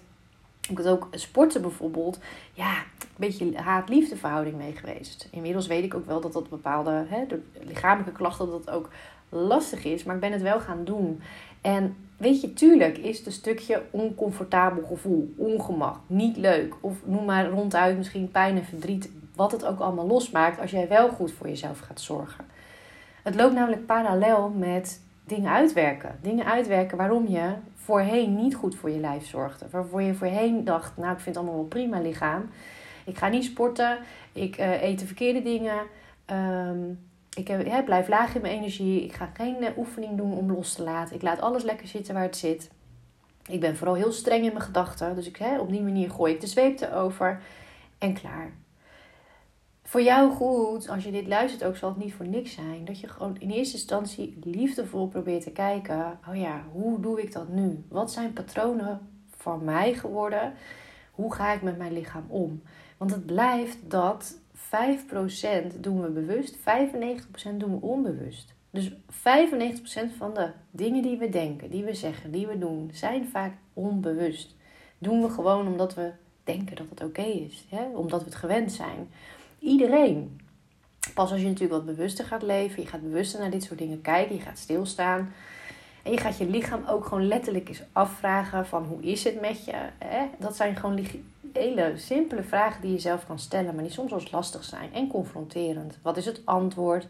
Ik 0.69 0.77
het 0.77 0.87
ook 0.87 1.07
sporten 1.11 1.61
bijvoorbeeld. 1.61 2.19
Ja, 2.53 2.77
een 2.77 3.07
beetje 3.15 3.57
haat-liefde 3.57 4.15
mee 4.55 4.75
geweest. 4.75 5.27
Inmiddels 5.31 5.67
weet 5.67 5.83
ik 5.83 5.93
ook 5.93 6.05
wel 6.05 6.21
dat 6.21 6.33
dat 6.33 6.49
bepaalde 6.49 7.05
hè, 7.07 7.25
lichamelijke 7.63 8.11
klachten 8.11 8.49
dat 8.49 8.69
ook 8.69 8.89
lastig 9.29 9.83
is. 9.83 10.03
Maar 10.03 10.15
ik 10.15 10.21
ben 10.21 10.31
het 10.31 10.41
wel 10.41 10.59
gaan 10.59 10.83
doen. 10.83 11.21
En 11.61 11.95
weet 12.17 12.41
je, 12.41 12.53
tuurlijk 12.53 12.97
is 12.97 13.25
het 13.25 13.33
stukje 13.33 13.83
oncomfortabel 13.91 14.83
gevoel, 14.87 15.33
ongemak, 15.37 15.97
niet 16.07 16.37
leuk. 16.37 16.75
Of 16.81 16.97
noem 17.05 17.25
maar 17.25 17.49
ronduit 17.49 17.97
misschien 17.97 18.31
pijn 18.31 18.57
en 18.57 18.65
verdriet 18.65 19.09
wat 19.35 19.51
het 19.51 19.65
ook 19.65 19.79
allemaal 19.79 20.07
losmaakt 20.07 20.59
als 20.59 20.71
jij 20.71 20.87
wel 20.87 21.09
goed 21.09 21.31
voor 21.31 21.47
jezelf 21.47 21.79
gaat 21.79 22.01
zorgen. 22.01 22.45
Het 23.23 23.35
loopt 23.35 23.53
namelijk 23.53 23.85
parallel 23.85 24.49
met 24.49 25.01
dingen 25.23 25.51
uitwerken. 25.51 26.19
Dingen 26.21 26.45
uitwerken 26.45 26.97
waarom 26.97 27.27
je 27.27 27.53
voorheen 27.75 28.35
niet 28.35 28.55
goed 28.55 28.75
voor 28.75 28.89
je 28.89 28.99
lijf 28.99 29.25
zorgde. 29.25 29.65
Waarvoor 29.69 30.01
je 30.01 30.13
voorheen 30.13 30.63
dacht, 30.63 30.97
nou 30.97 31.11
ik 31.11 31.19
vind 31.19 31.35
het 31.35 31.37
allemaal 31.37 31.55
wel 31.55 31.69
prima 31.69 31.99
lichaam. 31.99 32.49
Ik 33.05 33.17
ga 33.17 33.27
niet 33.27 33.43
sporten, 33.43 33.97
ik 34.33 34.59
uh, 34.59 34.83
eet 34.83 34.99
de 34.99 35.05
verkeerde 35.05 35.41
dingen. 35.41 35.79
Um, 36.31 36.99
ik 37.37 37.47
heb, 37.47 37.85
blijf 37.85 38.07
laag 38.07 38.35
in 38.35 38.41
mijn 38.41 38.57
energie. 38.57 39.03
Ik 39.03 39.13
ga 39.13 39.29
geen 39.33 39.55
uh, 39.61 39.77
oefening 39.77 40.17
doen 40.17 40.37
om 40.37 40.51
los 40.51 40.73
te 40.73 40.83
laten. 40.83 41.15
Ik 41.15 41.21
laat 41.21 41.41
alles 41.41 41.63
lekker 41.63 41.87
zitten 41.87 42.13
waar 42.13 42.23
het 42.23 42.37
zit. 42.37 42.69
Ik 43.47 43.59
ben 43.59 43.77
vooral 43.77 43.95
heel 43.95 44.11
streng 44.11 44.43
in 44.43 44.53
mijn 44.53 44.65
gedachten. 44.65 45.15
Dus 45.15 45.27
ik, 45.27 45.37
hè, 45.37 45.59
op 45.59 45.69
die 45.69 45.81
manier 45.81 46.11
gooi 46.11 46.33
ik 46.33 46.41
de 46.41 46.47
zweep 46.47 46.81
erover. 46.81 47.41
En 47.97 48.13
klaar 48.13 48.51
voor 49.91 50.01
jou 50.01 50.31
goed, 50.31 50.89
als 50.89 51.03
je 51.03 51.11
dit 51.11 51.27
luistert 51.27 51.63
ook, 51.63 51.75
zal 51.75 51.89
het 51.89 51.97
niet 51.97 52.13
voor 52.13 52.27
niks 52.27 52.53
zijn. 52.53 52.85
Dat 52.85 52.99
je 52.99 53.07
gewoon 53.07 53.35
in 53.39 53.49
eerste 53.49 53.75
instantie 53.75 54.37
liefdevol 54.43 55.07
probeert 55.07 55.43
te 55.43 55.51
kijken. 55.51 56.19
Oh 56.29 56.35
ja, 56.35 56.63
hoe 56.71 56.99
doe 56.99 57.21
ik 57.21 57.33
dat 57.33 57.47
nu? 57.47 57.83
Wat 57.89 58.11
zijn 58.11 58.33
patronen 58.33 59.09
van 59.37 59.63
mij 59.63 59.93
geworden? 59.93 60.53
Hoe 61.11 61.33
ga 61.33 61.53
ik 61.53 61.61
met 61.61 61.77
mijn 61.77 61.93
lichaam 61.93 62.25
om? 62.27 62.61
Want 62.97 63.11
het 63.11 63.25
blijft 63.25 63.77
dat 63.87 64.37
5% 64.55 65.79
doen 65.79 66.01
we 66.01 66.09
bewust, 66.09 66.57
95% 66.57 66.61
doen 67.57 67.79
we 67.79 67.85
onbewust. 67.87 68.53
Dus 68.69 68.91
95% 68.91 68.95
van 70.17 70.33
de 70.33 70.49
dingen 70.69 71.01
die 71.01 71.17
we 71.17 71.29
denken, 71.29 71.69
die 71.69 71.83
we 71.83 71.93
zeggen, 71.93 72.31
die 72.31 72.47
we 72.47 72.57
doen, 72.57 72.89
zijn 72.93 73.27
vaak 73.27 73.53
onbewust. 73.73 74.55
Doen 74.97 75.21
we 75.21 75.29
gewoon 75.29 75.67
omdat 75.67 75.93
we 75.93 76.11
denken 76.43 76.75
dat 76.75 76.89
het 76.89 77.03
oké 77.03 77.21
is, 77.21 77.65
hè? 77.69 77.83
omdat 77.93 78.19
we 78.19 78.25
het 78.25 78.35
gewend 78.35 78.71
zijn. 78.71 79.07
Iedereen. 79.61 80.39
Pas 81.13 81.31
als 81.31 81.41
je 81.41 81.47
natuurlijk 81.47 81.73
wat 81.73 81.95
bewuster 81.95 82.25
gaat 82.25 82.41
leven, 82.41 82.81
je 82.81 82.87
gaat 82.87 83.01
bewuster 83.01 83.39
naar 83.39 83.49
dit 83.49 83.63
soort 83.63 83.79
dingen 83.79 84.01
kijken, 84.01 84.35
je 84.35 84.41
gaat 84.41 84.57
stilstaan. 84.57 85.33
En 86.03 86.11
je 86.11 86.17
gaat 86.17 86.37
je 86.37 86.45
lichaam 86.45 86.83
ook 86.87 87.05
gewoon 87.05 87.27
letterlijk 87.27 87.69
eens 87.69 87.83
afvragen 87.91 88.65
van 88.65 88.83
hoe 88.83 89.01
is 89.01 89.23
het 89.23 89.41
met 89.41 89.65
je? 89.65 89.75
Hè? 89.97 90.25
Dat 90.39 90.55
zijn 90.55 90.75
gewoon 90.75 91.05
hele 91.53 91.93
simpele 91.95 92.43
vragen 92.43 92.81
die 92.81 92.91
je 92.91 92.99
zelf 92.99 93.25
kan 93.25 93.39
stellen, 93.39 93.75
maar 93.75 93.83
die 93.83 93.93
soms 93.93 94.11
wel 94.11 94.23
lastig 94.31 94.63
zijn 94.63 94.93
en 94.93 95.07
confronterend. 95.07 95.97
Wat 96.01 96.17
is 96.17 96.25
het 96.25 96.41
antwoord? 96.45 97.07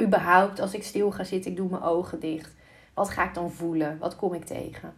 Überhaupt, 0.00 0.60
als 0.60 0.74
ik 0.74 0.82
stil 0.82 1.10
ga 1.10 1.24
zitten, 1.24 1.50
ik 1.50 1.56
doe 1.56 1.68
mijn 1.68 1.82
ogen 1.82 2.20
dicht. 2.20 2.54
Wat 2.94 3.10
ga 3.10 3.24
ik 3.24 3.34
dan 3.34 3.50
voelen? 3.50 3.98
Wat 3.98 4.16
kom 4.16 4.34
ik 4.34 4.44
tegen? 4.44 4.94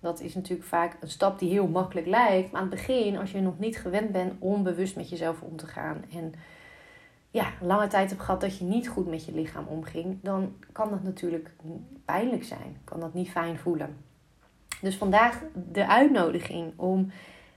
Dat 0.00 0.20
is 0.20 0.34
natuurlijk 0.34 0.68
vaak 0.68 0.96
een 1.00 1.10
stap 1.10 1.38
die 1.38 1.50
heel 1.50 1.66
makkelijk 1.66 2.06
lijkt. 2.06 2.50
Maar 2.50 2.60
aan 2.60 2.70
het 2.70 2.76
begin, 2.76 3.18
als 3.18 3.32
je 3.32 3.40
nog 3.40 3.58
niet 3.58 3.78
gewend 3.78 4.12
bent 4.12 4.32
onbewust 4.38 4.96
met 4.96 5.08
jezelf 5.10 5.40
om 5.40 5.56
te 5.56 5.66
gaan. 5.66 6.04
En 6.12 6.34
ja, 7.30 7.52
lange 7.60 7.86
tijd 7.86 8.10
hebt 8.10 8.22
gehad 8.22 8.40
dat 8.40 8.58
je 8.58 8.64
niet 8.64 8.88
goed 8.88 9.06
met 9.06 9.24
je 9.24 9.32
lichaam 9.32 9.66
omging. 9.66 10.18
Dan 10.22 10.54
kan 10.72 10.90
dat 10.90 11.02
natuurlijk 11.02 11.50
pijnlijk 12.04 12.44
zijn. 12.44 12.80
Kan 12.84 13.00
dat 13.00 13.14
niet 13.14 13.30
fijn 13.30 13.58
voelen. 13.58 13.96
Dus 14.80 14.96
vandaag 14.96 15.42
de 15.72 15.88
uitnodiging 15.88 16.72
om 16.76 17.10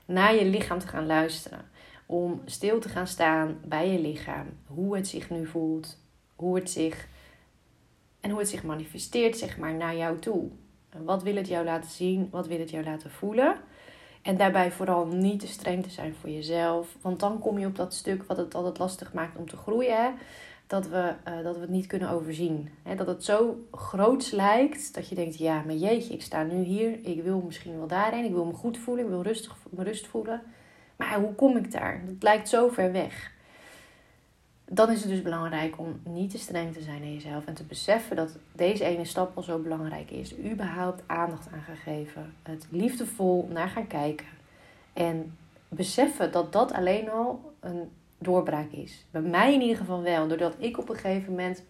naar 0.04 0.34
je 0.34 0.44
lichaam 0.44 0.78
te 0.78 0.86
gaan 0.86 1.06
luisteren. 1.06 1.70
Om 2.06 2.42
stil 2.44 2.80
te 2.80 2.88
gaan 2.88 3.06
staan 3.06 3.58
bij 3.64 3.92
je 3.92 3.98
lichaam. 3.98 4.46
Hoe 4.66 4.96
het 4.96 5.08
zich 5.08 5.30
nu 5.30 5.46
voelt. 5.46 5.98
Hoe 6.36 6.54
het 6.54 6.70
zich 6.70 7.08
en 8.20 8.30
hoe 8.30 8.38
het 8.38 8.48
zich 8.48 8.62
manifesteert, 8.62 9.36
zeg 9.36 9.58
maar, 9.58 9.74
naar 9.74 9.96
jou 9.96 10.18
toe. 10.18 10.50
Wat 11.04 11.22
wil 11.22 11.36
het 11.36 11.48
jou 11.48 11.64
laten 11.64 11.90
zien? 11.90 12.28
Wat 12.30 12.46
wil 12.46 12.58
het 12.58 12.70
jou 12.70 12.84
laten 12.84 13.10
voelen? 13.10 13.56
En 14.22 14.36
daarbij 14.36 14.72
vooral 14.72 15.06
niet 15.06 15.40
te 15.40 15.46
streng 15.46 15.82
te 15.82 15.90
zijn 15.90 16.14
voor 16.14 16.30
jezelf. 16.30 16.96
Want 17.00 17.20
dan 17.20 17.38
kom 17.38 17.58
je 17.58 17.66
op 17.66 17.76
dat 17.76 17.94
stuk 17.94 18.22
wat 18.22 18.36
het 18.36 18.54
altijd 18.54 18.78
lastig 18.78 19.12
maakt 19.12 19.36
om 19.36 19.48
te 19.48 19.56
groeien. 19.56 20.14
dat 20.66 20.88
we, 20.88 21.14
eh, 21.24 21.42
dat 21.42 21.54
we 21.54 21.60
het 21.60 21.70
niet 21.70 21.86
kunnen 21.86 22.10
overzien. 22.10 22.70
He, 22.82 22.94
dat 22.94 23.06
het 23.06 23.24
zo 23.24 23.66
groots 23.72 24.30
lijkt 24.30 24.94
dat 24.94 25.08
je 25.08 25.14
denkt: 25.14 25.38
ja, 25.38 25.62
maar 25.66 25.74
jeetje, 25.74 26.14
ik 26.14 26.22
sta 26.22 26.42
nu 26.42 26.62
hier. 26.62 26.98
Ik 27.06 27.22
wil 27.22 27.40
misschien 27.40 27.78
wel 27.78 27.86
daarheen. 27.86 28.24
Ik 28.24 28.32
wil 28.32 28.44
me 28.44 28.52
goed 28.52 28.78
voelen. 28.78 29.04
Ik 29.04 29.10
wil 29.10 29.22
rustig, 29.22 29.56
me 29.70 29.82
rust 29.84 30.06
voelen. 30.06 30.42
Maar 30.96 31.20
hoe 31.20 31.34
kom 31.34 31.56
ik 31.56 31.72
daar? 31.72 32.02
Het 32.06 32.22
lijkt 32.22 32.48
zo 32.48 32.68
ver 32.68 32.92
weg. 32.92 33.32
Dan 34.74 34.90
is 34.90 35.00
het 35.00 35.10
dus 35.10 35.22
belangrijk 35.22 35.78
om 35.78 36.00
niet 36.04 36.30
te 36.30 36.38
streng 36.38 36.72
te 36.72 36.80
zijn 36.82 37.00
naar 37.00 37.10
jezelf 37.10 37.44
en 37.44 37.54
te 37.54 37.64
beseffen 37.64 38.16
dat 38.16 38.38
deze 38.52 38.84
ene 38.84 39.04
stap 39.04 39.36
al 39.36 39.42
zo 39.42 39.58
belangrijk 39.58 40.10
is. 40.10 40.38
Überhaupt 40.38 41.02
aandacht 41.06 41.48
aan 41.52 41.60
gaan 41.60 41.76
geven. 41.76 42.34
Het 42.42 42.66
liefdevol 42.70 43.48
naar 43.50 43.68
gaan 43.68 43.86
kijken. 43.86 44.26
En 44.92 45.36
beseffen 45.68 46.32
dat 46.32 46.52
dat 46.52 46.72
alleen 46.72 47.10
al 47.10 47.52
een 47.60 47.90
doorbraak 48.18 48.70
is. 48.70 49.04
Bij 49.10 49.20
mij 49.20 49.54
in 49.54 49.60
ieder 49.60 49.76
geval 49.76 50.02
wel. 50.02 50.28
Doordat 50.28 50.54
ik 50.58 50.78
op 50.78 50.88
een 50.88 50.96
gegeven 50.96 51.30
moment 51.30 51.62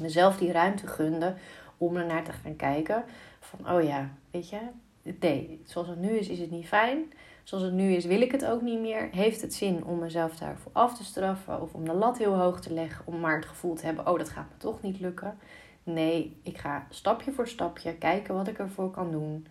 mezelf 0.00 0.36
die 0.36 0.52
ruimte 0.52 0.86
gunde 0.86 1.34
om 1.78 1.96
er 1.96 2.06
naar 2.06 2.24
te 2.24 2.32
gaan 2.32 2.56
kijken. 2.56 3.04
Van, 3.40 3.74
oh 3.74 3.82
ja, 3.82 4.10
weet 4.30 4.48
je, 4.48 5.58
zoals 5.64 5.88
het 5.88 6.00
nu 6.00 6.10
is, 6.10 6.28
is 6.28 6.38
het 6.38 6.50
niet 6.50 6.66
fijn. 6.66 7.12
Zoals 7.44 7.64
het 7.64 7.72
nu 7.72 7.92
is, 7.92 8.04
wil 8.04 8.20
ik 8.20 8.32
het 8.32 8.46
ook 8.46 8.62
niet 8.62 8.80
meer. 8.80 9.08
Heeft 9.12 9.40
het 9.40 9.54
zin 9.54 9.84
om 9.84 9.98
mezelf 9.98 10.36
daarvoor 10.36 10.72
af 10.72 10.96
te 10.96 11.04
straffen 11.04 11.62
of 11.62 11.74
om 11.74 11.84
de 11.84 11.94
lat 11.94 12.18
heel 12.18 12.34
hoog 12.34 12.60
te 12.60 12.72
leggen, 12.72 13.06
om 13.06 13.20
maar 13.20 13.36
het 13.36 13.46
gevoel 13.46 13.74
te 13.74 13.86
hebben: 13.86 14.08
oh, 14.08 14.18
dat 14.18 14.28
gaat 14.28 14.48
me 14.50 14.56
toch 14.56 14.82
niet 14.82 15.00
lukken. 15.00 15.38
Nee, 15.82 16.36
ik 16.42 16.58
ga 16.58 16.86
stapje 16.90 17.32
voor 17.32 17.48
stapje 17.48 17.94
kijken 17.94 18.34
wat 18.34 18.48
ik 18.48 18.58
ervoor 18.58 18.90
kan 18.90 19.10
doen. 19.10 19.46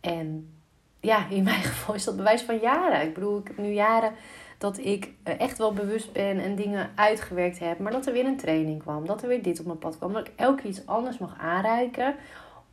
En 0.00 0.50
ja, 1.00 1.28
in 1.28 1.42
mijn 1.42 1.62
geval 1.70 1.94
is 1.94 2.04
dat 2.04 2.16
bewijs 2.16 2.42
van 2.42 2.58
jaren. 2.58 3.02
Ik 3.02 3.14
bedoel, 3.14 3.38
ik 3.38 3.46
heb 3.46 3.58
nu 3.58 3.72
jaren 3.72 4.12
dat 4.58 4.78
ik 4.78 5.12
eh, 5.22 5.40
echt 5.40 5.58
wel 5.58 5.72
bewust 5.72 6.12
ben 6.12 6.38
en 6.38 6.54
dingen 6.54 6.90
uitgewerkt 6.94 7.58
heb. 7.58 7.78
Maar 7.78 7.92
dat 7.92 8.06
er 8.06 8.12
weer 8.12 8.26
een 8.26 8.36
training 8.36 8.82
kwam. 8.82 9.06
Dat 9.06 9.22
er 9.22 9.28
weer 9.28 9.42
dit 9.42 9.60
op 9.60 9.66
mijn 9.66 9.78
pad 9.78 9.96
kwam. 9.96 10.12
Dat 10.12 10.26
ik 10.26 10.32
elke 10.36 10.68
iets 10.68 10.86
anders 10.86 11.18
mag 11.18 11.38
aanreiken. 11.38 12.14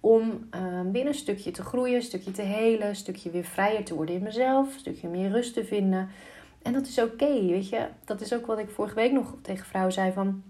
Om 0.05 0.49
uh, 0.55 0.91
weer 0.91 1.05
een 1.05 1.13
stukje 1.13 1.51
te 1.51 1.63
groeien, 1.63 1.95
een 1.95 2.01
stukje 2.01 2.31
te 2.31 2.41
helen, 2.41 2.87
een 2.87 2.95
stukje 2.95 3.29
weer 3.29 3.43
vrijer 3.43 3.83
te 3.83 3.95
worden 3.95 4.15
in 4.15 4.23
mezelf, 4.23 4.73
een 4.73 4.79
stukje 4.79 5.07
meer 5.07 5.29
rust 5.29 5.53
te 5.53 5.65
vinden. 5.65 6.09
En 6.61 6.73
dat 6.73 6.87
is 6.87 6.99
oké, 6.99 7.45
weet 7.45 7.69
je. 7.69 7.87
Dat 8.05 8.21
is 8.21 8.33
ook 8.33 8.45
wat 8.45 8.59
ik 8.59 8.69
vorige 8.69 8.95
week 8.95 9.11
nog 9.11 9.35
tegen 9.41 9.65
vrouwen 9.65 9.93
zei 9.93 10.11
van... 10.11 10.43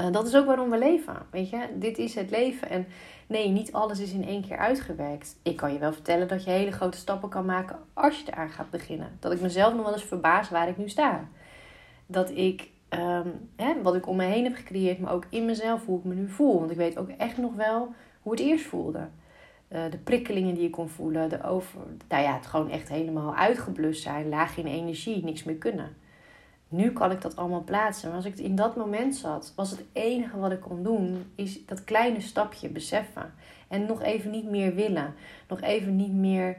Uh, 0.00 0.12
dat 0.12 0.26
is 0.26 0.36
ook 0.36 0.46
waarom 0.46 0.70
we 0.70 0.78
leven, 0.78 1.16
weet 1.30 1.50
je. 1.50 1.66
Dit 1.74 1.98
is 1.98 2.14
het 2.14 2.30
leven. 2.30 2.68
En 2.68 2.86
nee, 3.26 3.48
niet 3.48 3.72
alles 3.72 4.00
is 4.00 4.12
in 4.12 4.26
één 4.26 4.42
keer 4.42 4.56
uitgewerkt. 4.56 5.36
Ik 5.42 5.56
kan 5.56 5.72
je 5.72 5.78
wel 5.78 5.92
vertellen 5.92 6.28
dat 6.28 6.44
je 6.44 6.50
hele 6.50 6.72
grote 6.72 6.98
stappen 6.98 7.28
kan 7.28 7.44
maken 7.44 7.78
als 7.92 8.18
je 8.18 8.32
eraan 8.32 8.50
gaat 8.50 8.70
beginnen. 8.70 9.16
Dat 9.18 9.32
ik 9.32 9.40
mezelf 9.40 9.74
nog 9.74 9.84
wel 9.84 9.92
eens 9.92 10.04
verbaas 10.04 10.50
waar 10.50 10.68
ik 10.68 10.76
nu 10.76 10.88
sta. 10.88 11.28
Dat 12.06 12.30
ik, 12.30 12.68
um, 12.90 13.48
hè, 13.56 13.82
wat 13.82 13.94
ik 13.94 14.06
om 14.06 14.16
me 14.16 14.24
heen 14.24 14.44
heb 14.44 14.54
gecreëerd, 14.54 14.98
maar 14.98 15.12
ook 15.12 15.26
in 15.28 15.44
mezelf, 15.44 15.86
hoe 15.86 15.98
ik 15.98 16.04
me 16.04 16.14
nu 16.14 16.28
voel. 16.28 16.58
Want 16.58 16.70
ik 16.70 16.76
weet 16.76 16.98
ook 16.98 17.08
echt 17.08 17.36
nog 17.36 17.54
wel 17.54 17.94
hoe 18.30 18.38
het 18.38 18.48
eerst 18.48 18.66
voelde. 18.66 19.08
Uh, 19.68 19.80
de 19.90 19.98
prikkelingen 19.98 20.54
die 20.54 20.62
je 20.62 20.70
kon 20.70 20.88
voelen, 20.88 21.28
de 21.28 21.42
over, 21.42 21.80
nou 22.08 22.22
ja, 22.22 22.34
het 22.34 22.46
gewoon 22.46 22.70
echt 22.70 22.88
helemaal 22.88 23.34
uitgeblust 23.34 24.02
zijn, 24.02 24.28
laag 24.28 24.56
in 24.56 24.66
energie, 24.66 25.24
niks 25.24 25.44
meer 25.44 25.56
kunnen. 25.56 25.96
Nu 26.68 26.92
kan 26.92 27.10
ik 27.10 27.20
dat 27.20 27.36
allemaal 27.36 27.64
plaatsen. 27.64 28.08
Maar 28.08 28.16
als 28.16 28.26
ik 28.26 28.38
in 28.38 28.54
dat 28.54 28.76
moment 28.76 29.16
zat, 29.16 29.52
was 29.56 29.70
het 29.70 29.84
enige 29.92 30.38
wat 30.38 30.52
ik 30.52 30.60
kon 30.60 30.82
doen, 30.82 31.32
is 31.34 31.66
dat 31.66 31.84
kleine 31.84 32.20
stapje 32.20 32.68
beseffen. 32.68 33.34
En 33.68 33.86
nog 33.86 34.02
even 34.02 34.30
niet 34.30 34.50
meer 34.50 34.74
willen. 34.74 35.14
Nog 35.48 35.60
even 35.60 35.96
niet 35.96 36.14
meer 36.14 36.56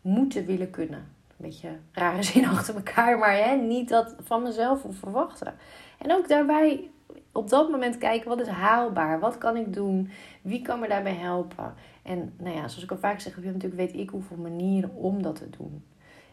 moeten 0.00 0.46
willen 0.46 0.70
kunnen. 0.70 0.98
Een 0.98 1.46
beetje 1.48 1.70
rare 1.92 2.22
zin 2.32 2.46
achter 2.46 2.74
elkaar, 2.74 3.18
maar 3.18 3.36
hè, 3.36 3.56
niet 3.56 3.88
dat 3.88 4.14
van 4.22 4.42
mezelf 4.42 4.82
hoeven 4.82 5.00
verwachten. 5.00 5.54
En 5.98 6.12
ook 6.12 6.28
daarbij 6.28 6.90
op 7.38 7.48
dat 7.48 7.70
moment 7.70 7.98
kijken, 7.98 8.28
wat 8.28 8.40
is 8.40 8.46
haalbaar? 8.46 9.20
Wat 9.20 9.38
kan 9.38 9.56
ik 9.56 9.72
doen? 9.72 10.10
Wie 10.42 10.62
kan 10.62 10.80
me 10.80 10.88
daarbij 10.88 11.14
helpen? 11.14 11.74
En 12.02 12.32
nou 12.36 12.56
ja, 12.56 12.68
zoals 12.68 12.82
ik 12.82 12.90
al 12.90 12.96
vaak 12.96 13.20
zeg, 13.20 13.36
natuurlijk 13.36 13.74
weet 13.74 13.94
ik 13.94 14.10
hoeveel 14.10 14.36
manieren 14.36 14.94
om 14.94 15.22
dat 15.22 15.36
te 15.36 15.50
doen. 15.50 15.84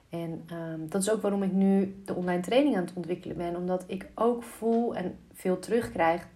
En 0.09 0.43
ehm, 0.47 0.79
dat 0.89 1.01
is 1.01 1.11
ook 1.11 1.21
waarom 1.21 1.43
ik 1.43 1.51
nu 1.51 2.01
de 2.05 2.13
online 2.13 2.41
training 2.41 2.75
aan 2.75 2.83
het 2.83 2.93
ontwikkelen 2.93 3.37
ben. 3.37 3.55
Omdat 3.55 3.83
ik 3.87 4.07
ook 4.15 4.43
voel 4.43 4.95
en 4.95 5.17
veel 5.33 5.59
terugkrijg. 5.59 6.27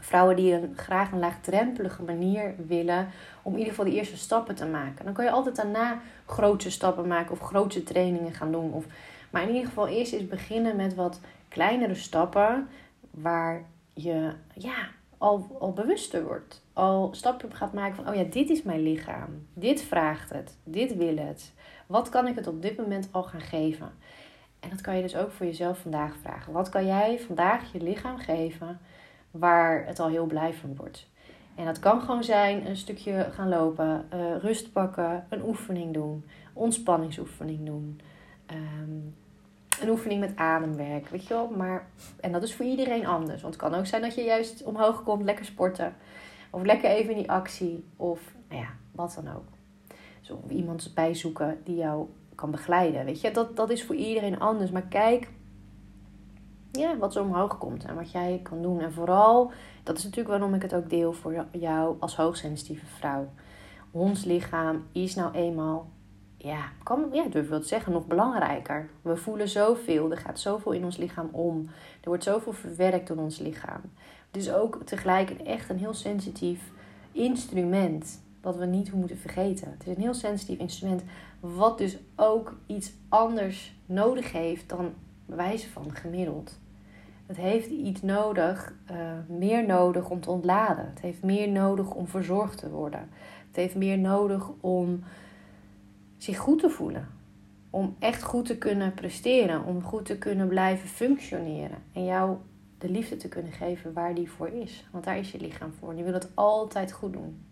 Vrouwen 0.00 0.36
die 0.36 0.52
een, 0.52 0.72
graag 0.76 1.12
een 1.12 1.18
laagdrempelige 1.18 2.02
manier 2.02 2.54
willen 2.66 3.08
om 3.42 3.52
in 3.52 3.58
ieder 3.58 3.74
geval 3.74 3.90
de 3.90 3.96
eerste 3.96 4.16
stappen 4.16 4.54
te 4.54 4.66
maken. 4.66 5.04
Dan 5.04 5.14
kan 5.14 5.24
je 5.24 5.30
altijd 5.30 5.56
daarna 5.56 6.00
grote 6.26 6.70
stappen 6.70 7.06
maken 7.06 7.32
of 7.32 7.38
grote 7.38 7.82
trainingen 7.82 8.32
gaan 8.32 8.52
doen. 8.52 8.72
Of, 8.72 8.84
maar 9.30 9.42
in 9.42 9.48
ieder 9.48 9.66
geval 9.66 9.88
eerst 9.88 10.12
eens 10.12 10.28
beginnen 10.28 10.76
met 10.76 10.94
wat 10.94 11.20
kleinere 11.48 11.94
stappen 11.94 12.68
waar 13.10 13.62
je 13.94 14.32
ja, 14.54 14.88
al, 15.18 15.56
al 15.60 15.72
bewuster 15.72 16.24
wordt. 16.24 16.62
Al 16.72 17.08
stapje 17.12 17.46
op 17.46 17.52
gaat 17.52 17.72
maken 17.72 17.96
van, 17.96 18.08
oh 18.08 18.14
ja, 18.14 18.22
dit 18.22 18.50
is 18.50 18.62
mijn 18.62 18.82
lichaam. 18.82 19.46
Dit 19.52 19.82
vraagt 19.82 20.30
het. 20.30 20.56
Dit 20.64 20.96
wil 20.96 21.16
het. 21.16 21.52
Wat 21.86 22.08
kan 22.08 22.26
ik 22.26 22.34
het 22.34 22.46
op 22.46 22.62
dit 22.62 22.76
moment 22.76 23.08
al 23.10 23.22
gaan 23.22 23.40
geven? 23.40 23.90
En 24.60 24.70
dat 24.70 24.80
kan 24.80 24.96
je 24.96 25.02
dus 25.02 25.16
ook 25.16 25.30
voor 25.30 25.46
jezelf 25.46 25.78
vandaag 25.78 26.16
vragen. 26.16 26.52
Wat 26.52 26.68
kan 26.68 26.86
jij 26.86 27.20
vandaag 27.20 27.72
je 27.72 27.80
lichaam 27.80 28.18
geven 28.18 28.80
waar 29.30 29.86
het 29.86 30.00
al 30.00 30.08
heel 30.08 30.26
blij 30.26 30.54
van 30.54 30.76
wordt? 30.76 31.08
En 31.54 31.64
dat 31.64 31.78
kan 31.78 32.00
gewoon 32.00 32.24
zijn 32.24 32.66
een 32.66 32.76
stukje 32.76 33.28
gaan 33.32 33.48
lopen, 33.48 34.06
uh, 34.14 34.36
rust 34.36 34.72
pakken, 34.72 35.26
een 35.28 35.44
oefening 35.44 35.94
doen, 35.94 36.24
ontspanningsoefening 36.52 37.66
doen. 37.66 38.00
Ehm, 38.46 38.98
een 39.80 39.88
oefening 39.88 40.20
met 40.20 40.36
ademwerk, 40.36 41.08
weet 41.08 41.26
je 41.26 41.34
wel. 41.34 41.48
Maar, 41.48 41.86
en 42.20 42.32
dat 42.32 42.42
is 42.42 42.54
voor 42.54 42.64
iedereen 42.64 43.06
anders. 43.06 43.42
Want 43.42 43.54
het 43.54 43.62
kan 43.62 43.74
ook 43.74 43.86
zijn 43.86 44.02
dat 44.02 44.14
je 44.14 44.22
juist 44.22 44.62
omhoog 44.62 45.02
komt, 45.02 45.24
lekker 45.24 45.44
sporten. 45.44 45.94
Of 46.50 46.62
lekker 46.62 46.90
even 46.90 47.10
in 47.10 47.16
die 47.16 47.30
actie. 47.30 47.84
Of 47.96 48.20
nou 48.48 48.60
ja, 48.60 48.68
wat 48.92 49.20
dan 49.22 49.34
ook. 49.34 49.44
Zo, 50.20 50.40
of 50.44 50.50
iemand 50.50 50.90
bijzoeken 50.94 51.60
die 51.64 51.76
jou 51.76 52.06
kan 52.34 52.50
begeleiden. 52.50 53.04
Weet 53.04 53.20
je, 53.20 53.30
dat, 53.30 53.56
dat 53.56 53.70
is 53.70 53.84
voor 53.84 53.94
iedereen 53.94 54.40
anders. 54.40 54.70
Maar 54.70 54.86
kijk 54.88 55.28
ja, 56.78 56.96
wat 56.96 57.12
zo 57.12 57.22
omhoog 57.22 57.58
komt 57.58 57.84
en 57.84 57.94
wat 57.94 58.10
jij 58.10 58.40
kan 58.42 58.62
doen. 58.62 58.80
En 58.80 58.92
vooral, 58.92 59.52
dat 59.82 59.98
is 59.98 60.04
natuurlijk 60.04 60.30
waarom 60.30 60.54
ik 60.54 60.62
het 60.62 60.74
ook 60.74 60.90
deel 60.90 61.12
voor 61.12 61.46
jou 61.50 61.96
als 61.98 62.16
hoogsensitieve 62.16 62.86
vrouw. 62.86 63.28
Ons 63.90 64.24
lichaam 64.24 64.84
is 64.92 65.14
nou 65.14 65.34
eenmaal 65.34 65.90
ja, 66.44 66.68
kan, 66.82 67.08
ja, 67.12 67.24
durf 67.28 67.48
wel 67.48 67.60
te 67.60 67.66
zeggen, 67.66 67.92
nog 67.92 68.06
belangrijker. 68.06 68.88
We 69.02 69.16
voelen 69.16 69.48
zoveel, 69.48 70.10
er 70.10 70.16
gaat 70.16 70.40
zoveel 70.40 70.72
in 70.72 70.84
ons 70.84 70.96
lichaam 70.96 71.28
om. 71.32 71.68
Er 72.00 72.08
wordt 72.08 72.22
zoveel 72.22 72.52
verwerkt 72.52 73.08
door 73.08 73.16
ons 73.16 73.38
lichaam. 73.38 73.80
Dus 74.30 74.52
ook 74.52 74.80
tegelijk 74.84 75.30
een 75.30 75.46
echt 75.46 75.70
een 75.70 75.78
heel 75.78 75.94
sensitief 75.94 76.60
instrument. 77.12 78.22
Wat 78.40 78.56
we 78.56 78.64
niet 78.64 78.92
moeten 78.92 79.18
vergeten. 79.18 79.70
Het 79.70 79.86
is 79.86 79.96
een 79.96 80.02
heel 80.02 80.14
sensitief 80.14 80.58
instrument. 80.58 81.02
Wat 81.40 81.78
dus 81.78 81.98
ook 82.16 82.56
iets 82.66 82.92
anders 83.08 83.76
nodig 83.86 84.32
heeft 84.32 84.68
dan 84.68 84.92
wijze 85.26 85.70
van 85.70 85.94
gemiddeld. 85.94 86.58
Het 87.26 87.36
heeft 87.36 87.70
iets 87.70 88.02
nodig, 88.02 88.74
uh, 88.90 88.96
meer 89.26 89.66
nodig 89.66 90.10
om 90.10 90.20
te 90.20 90.30
ontladen. 90.30 90.86
Het 90.86 91.00
heeft 91.00 91.22
meer 91.22 91.48
nodig 91.48 91.94
om 91.94 92.06
verzorgd 92.06 92.58
te 92.58 92.70
worden. 92.70 93.08
Het 93.46 93.56
heeft 93.56 93.74
meer 93.74 93.98
nodig 93.98 94.50
om 94.60 95.04
zich 96.24 96.38
goed 96.38 96.58
te 96.58 96.70
voelen. 96.70 97.08
Om 97.70 97.96
echt 97.98 98.22
goed 98.22 98.46
te 98.46 98.58
kunnen 98.58 98.94
presteren. 98.94 99.64
Om 99.64 99.82
goed 99.82 100.04
te 100.04 100.18
kunnen 100.18 100.48
blijven 100.48 100.88
functioneren. 100.88 101.78
En 101.92 102.04
jou 102.04 102.36
de 102.78 102.90
liefde 102.90 103.16
te 103.16 103.28
kunnen 103.28 103.52
geven 103.52 103.92
waar 103.92 104.14
die 104.14 104.30
voor 104.30 104.48
is. 104.48 104.86
Want 104.92 105.04
daar 105.04 105.18
is 105.18 105.32
je 105.32 105.40
lichaam 105.40 105.72
voor. 105.78 105.94
Die 105.94 106.04
wil 106.04 106.12
het 106.12 106.30
altijd 106.34 106.92
goed 106.92 107.12
doen. 107.12 107.44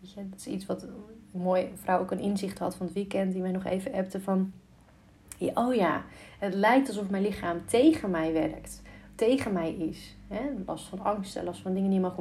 Weet 0.00 0.12
je, 0.12 0.28
dat 0.28 0.38
is 0.38 0.46
iets 0.46 0.66
wat 0.66 0.82
een 0.82 1.40
mooie 1.40 1.68
vrouw 1.74 2.00
ook 2.00 2.10
een 2.10 2.20
inzicht 2.20 2.58
had 2.58 2.76
van 2.76 2.86
het 2.86 2.94
weekend. 2.94 3.32
Die 3.32 3.42
mij 3.42 3.50
nog 3.50 3.64
even 3.64 3.92
appte 3.92 4.20
van... 4.20 4.52
Oh 5.54 5.74
ja, 5.74 6.04
het 6.38 6.54
lijkt 6.54 6.88
alsof 6.88 7.10
mijn 7.10 7.22
lichaam 7.22 7.66
tegen 7.66 8.10
mij 8.10 8.32
werkt. 8.32 8.82
Tegen 9.14 9.52
mij 9.52 9.74
is. 9.74 10.16
Hè? 10.28 10.40
Last 10.66 10.86
van 10.86 11.00
angsten, 11.00 11.44
last 11.44 11.60
van 11.60 11.74
dingen 11.74 11.90
die 11.90 12.00
mag 12.00 12.18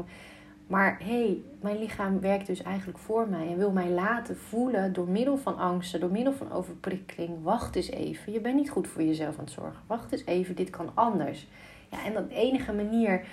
maar 0.67 0.97
hé, 0.99 1.25
hey, 1.25 1.41
mijn 1.61 1.79
lichaam 1.79 2.19
werkt 2.19 2.47
dus 2.47 2.63
eigenlijk 2.63 2.97
voor 2.97 3.27
mij 3.29 3.47
en 3.47 3.57
wil 3.57 3.71
mij 3.71 3.89
laten 3.89 4.37
voelen 4.37 4.93
door 4.93 5.07
middel 5.07 5.37
van 5.37 5.57
angsten, 5.57 5.99
door 5.99 6.11
middel 6.11 6.33
van 6.33 6.51
overprikkeling. 6.51 7.43
Wacht 7.43 7.75
eens 7.75 7.89
even, 7.89 8.33
je 8.33 8.39
bent 8.39 8.55
niet 8.55 8.69
goed 8.69 8.87
voor 8.87 9.03
jezelf 9.03 9.37
aan 9.37 9.43
het 9.43 9.53
zorgen. 9.53 9.81
Wacht 9.87 10.11
eens 10.11 10.25
even, 10.25 10.55
dit 10.55 10.69
kan 10.69 10.91
anders. 10.93 11.47
Ja, 11.89 12.05
en 12.05 12.13
dat 12.13 12.29
enige 12.29 12.73
manier, 12.73 13.25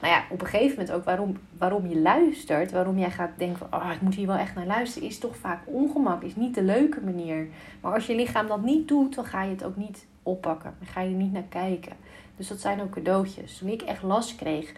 nou 0.00 0.12
ja, 0.12 0.24
op 0.30 0.40
een 0.40 0.46
gegeven 0.46 0.76
moment 0.76 0.92
ook 0.92 1.04
waarom, 1.04 1.36
waarom 1.58 1.88
je 1.88 2.00
luistert, 2.00 2.72
waarom 2.72 2.98
jij 2.98 3.10
gaat 3.10 3.38
denken 3.38 3.58
van, 3.58 3.80
oh, 3.80 3.90
ik 3.92 4.00
moet 4.00 4.14
hier 4.14 4.26
wel 4.26 4.36
echt 4.36 4.54
naar 4.54 4.66
luisteren, 4.66 5.08
is 5.08 5.18
toch 5.18 5.36
vaak 5.36 5.60
ongemak, 5.64 6.22
is 6.22 6.36
niet 6.36 6.54
de 6.54 6.62
leuke 6.62 7.00
manier. 7.00 7.48
Maar 7.80 7.94
als 7.94 8.06
je 8.06 8.14
lichaam 8.14 8.46
dat 8.46 8.62
niet 8.62 8.88
doet, 8.88 9.14
dan 9.14 9.24
ga 9.24 9.42
je 9.42 9.50
het 9.50 9.64
ook 9.64 9.76
niet 9.76 10.06
oppakken. 10.22 10.74
Dan 10.78 10.88
ga 10.88 11.00
je 11.00 11.10
er 11.10 11.16
niet 11.16 11.32
naar 11.32 11.42
kijken. 11.48 11.92
Dus 12.36 12.48
dat 12.48 12.60
zijn 12.60 12.80
ook 12.80 12.90
cadeautjes. 12.90 13.58
Toen 13.58 13.68
ik 13.68 13.82
echt 13.82 14.02
last 14.02 14.36
kreeg 14.36 14.72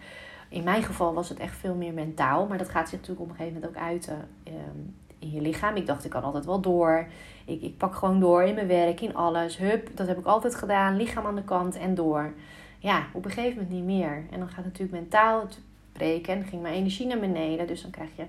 in 0.49 0.63
mijn 0.63 0.83
geval 0.83 1.13
was 1.13 1.29
het 1.29 1.39
echt 1.39 1.57
veel 1.57 1.75
meer 1.75 1.93
mentaal. 1.93 2.47
Maar 2.47 2.57
dat 2.57 2.69
gaat 2.69 2.89
zich 2.89 2.99
natuurlijk 2.99 3.21
op 3.21 3.29
een 3.29 3.35
gegeven 3.35 3.59
moment 3.59 3.77
ook 3.77 3.83
uiten 3.83 4.27
ehm, 4.43 4.79
in 5.19 5.31
je 5.31 5.41
lichaam. 5.41 5.75
Ik 5.75 5.85
dacht, 5.85 6.05
ik 6.05 6.11
kan 6.11 6.23
altijd 6.23 6.45
wel 6.45 6.61
door. 6.61 7.07
Ik, 7.45 7.61
ik 7.61 7.77
pak 7.77 7.95
gewoon 7.95 8.19
door 8.19 8.43
in 8.43 8.55
mijn 8.55 8.67
werk, 8.67 9.01
in 9.01 9.15
alles. 9.15 9.57
Hup, 9.57 9.89
dat 9.95 10.07
heb 10.07 10.17
ik 10.17 10.25
altijd 10.25 10.55
gedaan. 10.55 10.95
Lichaam 10.95 11.25
aan 11.25 11.35
de 11.35 11.43
kant 11.43 11.75
en 11.75 11.95
door. 11.95 12.33
ja, 12.79 13.05
op 13.13 13.25
een 13.25 13.31
gegeven 13.31 13.57
moment 13.57 13.73
niet 13.73 13.97
meer. 13.97 14.23
En 14.31 14.39
dan 14.39 14.49
gaat 14.49 14.65
natuurlijk 14.65 14.99
mentaal 14.99 15.41
het 15.41 15.59
breken. 15.91 16.33
En 16.33 16.43
ging 16.43 16.61
mijn 16.61 16.73
energie 16.73 17.07
naar 17.07 17.19
beneden. 17.19 17.67
Dus 17.67 17.81
dan 17.81 17.91
krijg 17.91 18.09
je 18.15 18.25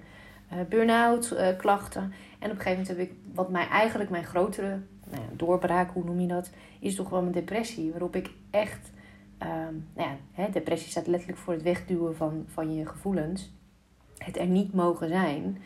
uh, 0.53 0.59
burn-out 0.69 1.33
uh, 1.33 1.47
klachten. 1.57 2.03
En 2.39 2.51
op 2.51 2.57
een 2.57 2.63
gegeven 2.63 2.71
moment 2.71 2.89
heb 2.89 2.99
ik, 2.99 3.13
wat 3.35 3.49
mij 3.49 3.69
eigenlijk 3.69 4.11
mijn 4.11 4.25
grotere 4.25 4.79
nou 5.11 5.23
ja, 5.23 5.29
doorbraak, 5.37 5.91
hoe 5.93 6.05
noem 6.05 6.21
je 6.21 6.27
dat, 6.27 6.51
is 6.79 6.95
toch 6.95 7.09
wel 7.09 7.21
mijn 7.21 7.33
depressie. 7.33 7.91
Waarop 7.91 8.17
ik 8.17 8.31
echt, 8.51 8.91
um, 9.43 9.89
nou 9.95 10.09
ja, 10.09 10.17
hè, 10.33 10.51
depressie 10.51 10.91
staat 10.91 11.07
letterlijk 11.07 11.39
voor 11.39 11.53
het 11.53 11.63
wegduwen 11.63 12.17
van, 12.17 12.45
van 12.47 12.75
je 12.75 12.87
gevoelens. 12.87 13.53
Het 14.19 14.39
er 14.39 14.47
niet 14.47 14.75
mogen 14.75 15.09
zijn 15.09 15.59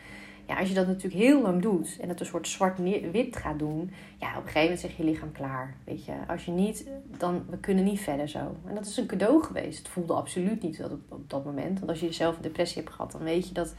ja, 0.47 0.59
als 0.59 0.67
je 0.67 0.73
dat 0.73 0.87
natuurlijk 0.87 1.23
heel 1.23 1.41
lang 1.41 1.61
doet 1.61 1.97
en 2.01 2.09
het 2.09 2.19
een 2.19 2.25
soort 2.25 2.47
zwart-wit 2.47 3.35
gaat 3.35 3.59
doen, 3.59 3.91
ja, 4.19 4.29
op 4.29 4.35
een 4.35 4.41
gegeven 4.41 4.61
moment 4.61 4.79
zeg 4.79 4.97
je 4.97 5.03
lichaam 5.03 5.31
klaar. 5.31 5.75
Weet 5.83 6.05
je, 6.05 6.13
als 6.27 6.45
je 6.45 6.51
niet, 6.51 6.87
dan 7.17 7.45
we 7.49 7.57
kunnen 7.57 7.83
niet 7.83 7.99
verder 7.99 8.29
zo. 8.29 8.55
En 8.65 8.75
dat 8.75 8.85
is 8.85 8.97
een 8.97 9.05
cadeau 9.05 9.43
geweest. 9.43 9.77
Het 9.77 9.87
voelde 9.87 10.13
absoluut 10.13 10.61
niet 10.61 10.77
dat 10.77 10.91
op, 10.91 10.99
op 11.09 11.29
dat 11.29 11.45
moment. 11.45 11.79
Want 11.79 11.91
als 11.91 11.99
je 11.99 12.13
zelf 12.13 12.35
een 12.35 12.41
depressie 12.41 12.81
hebt 12.81 12.95
gehad, 12.95 13.11
dan 13.11 13.23
weet 13.23 13.47
je 13.47 13.53
dat, 13.53 13.75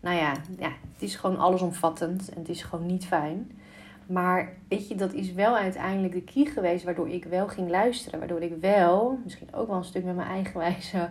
nou 0.00 0.16
ja, 0.16 0.32
ja, 0.58 0.72
het 0.92 1.02
is 1.02 1.16
gewoon 1.16 1.38
allesomvattend 1.38 2.28
en 2.28 2.38
het 2.38 2.48
is 2.48 2.62
gewoon 2.62 2.86
niet 2.86 3.06
fijn. 3.06 3.58
Maar 4.06 4.52
weet 4.68 4.88
je, 4.88 4.94
dat 4.94 5.12
is 5.12 5.32
wel 5.32 5.56
uiteindelijk 5.56 6.12
de 6.12 6.22
key 6.22 6.44
geweest 6.44 6.84
waardoor 6.84 7.08
ik 7.08 7.24
wel 7.24 7.48
ging 7.48 7.70
luisteren. 7.70 8.18
Waardoor 8.18 8.42
ik 8.42 8.56
wel, 8.60 9.18
misschien 9.24 9.54
ook 9.54 9.68
wel 9.68 9.76
een 9.76 9.84
stuk 9.84 10.04
met 10.04 10.16
mijn 10.16 10.28
eigen 10.28 10.58
wijze 10.58 10.96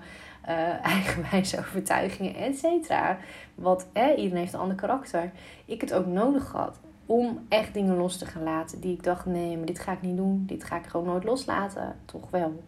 uh, 0.49 0.85
eigenwijze 0.85 1.59
overtuigingen, 1.59 2.35
et 2.35 2.57
cetera. 2.57 3.17
Want 3.55 3.87
iedereen 3.93 4.35
heeft 4.35 4.53
een 4.53 4.59
ander 4.59 4.77
karakter. 4.77 5.31
Ik 5.65 5.81
het 5.81 5.93
ook 5.93 6.05
nodig 6.05 6.51
had 6.51 6.79
om 7.05 7.45
echt 7.49 7.73
dingen 7.73 7.95
los 7.95 8.17
te 8.17 8.25
gaan 8.25 8.43
laten 8.43 8.79
die 8.79 8.93
ik 8.93 9.03
dacht: 9.03 9.25
nee, 9.25 9.57
maar 9.57 9.65
dit 9.65 9.79
ga 9.79 9.91
ik 9.91 10.01
niet 10.01 10.17
doen. 10.17 10.43
Dit 10.45 10.63
ga 10.63 10.77
ik 10.77 10.85
gewoon 10.85 11.05
nooit 11.05 11.23
loslaten. 11.23 11.95
Toch 12.05 12.29
wel. 12.29 12.63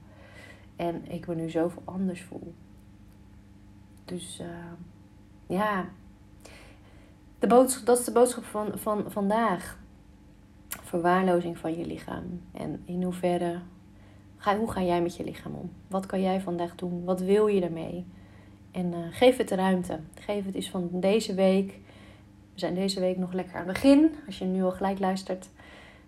En 0.75 1.12
ik 1.12 1.27
me 1.27 1.36
nu 1.36 1.50
zoveel 1.50 1.82
anders 1.86 2.22
voel. 2.22 2.53
Dus 4.06 4.39
uh, 4.42 4.48
ja, 5.48 5.86
de 7.39 7.48
boodschap, 7.48 7.86
dat 7.86 8.00
is 8.00 8.06
de 8.06 8.12
boodschap 8.12 8.44
van, 8.44 8.72
van 8.75 9.12
vandaag. 9.12 9.77
Verwaarlozing 10.94 11.58
van 11.58 11.78
je 11.78 11.86
lichaam. 11.86 12.42
En 12.52 12.82
in 12.86 13.04
hoeverre 13.04 13.60
Ga, 14.38 14.58
hoe 14.58 14.72
ga 14.72 14.82
jij 14.82 15.02
met 15.02 15.16
je 15.16 15.24
lichaam 15.24 15.54
om? 15.54 15.72
Wat 15.88 16.06
kan 16.06 16.22
jij 16.22 16.42
vandaag 16.42 16.76
doen? 16.76 17.04
Wat 17.04 17.20
wil 17.20 17.48
je 17.48 17.62
ermee? 17.62 18.06
En 18.72 18.86
uh, 18.86 18.98
geef 19.12 19.38
het 19.38 19.50
de 19.50 19.56
ruimte. 19.56 20.00
Geef 20.20 20.46
het 20.46 20.56
eens 20.56 20.70
van 20.70 20.90
deze 20.92 21.34
week. 21.34 21.68
We 22.54 22.60
zijn 22.60 22.76
deze 22.76 23.00
week 23.00 23.18
nog 23.18 23.34
lekker 23.34 23.56
aan 23.56 23.68
het 23.68 23.74
begin. 23.74 24.16
Als 24.26 24.38
je 24.38 24.46
nu 24.46 24.64
al 24.64 24.72
gelijk 24.72 25.00
luistert, 25.00 25.50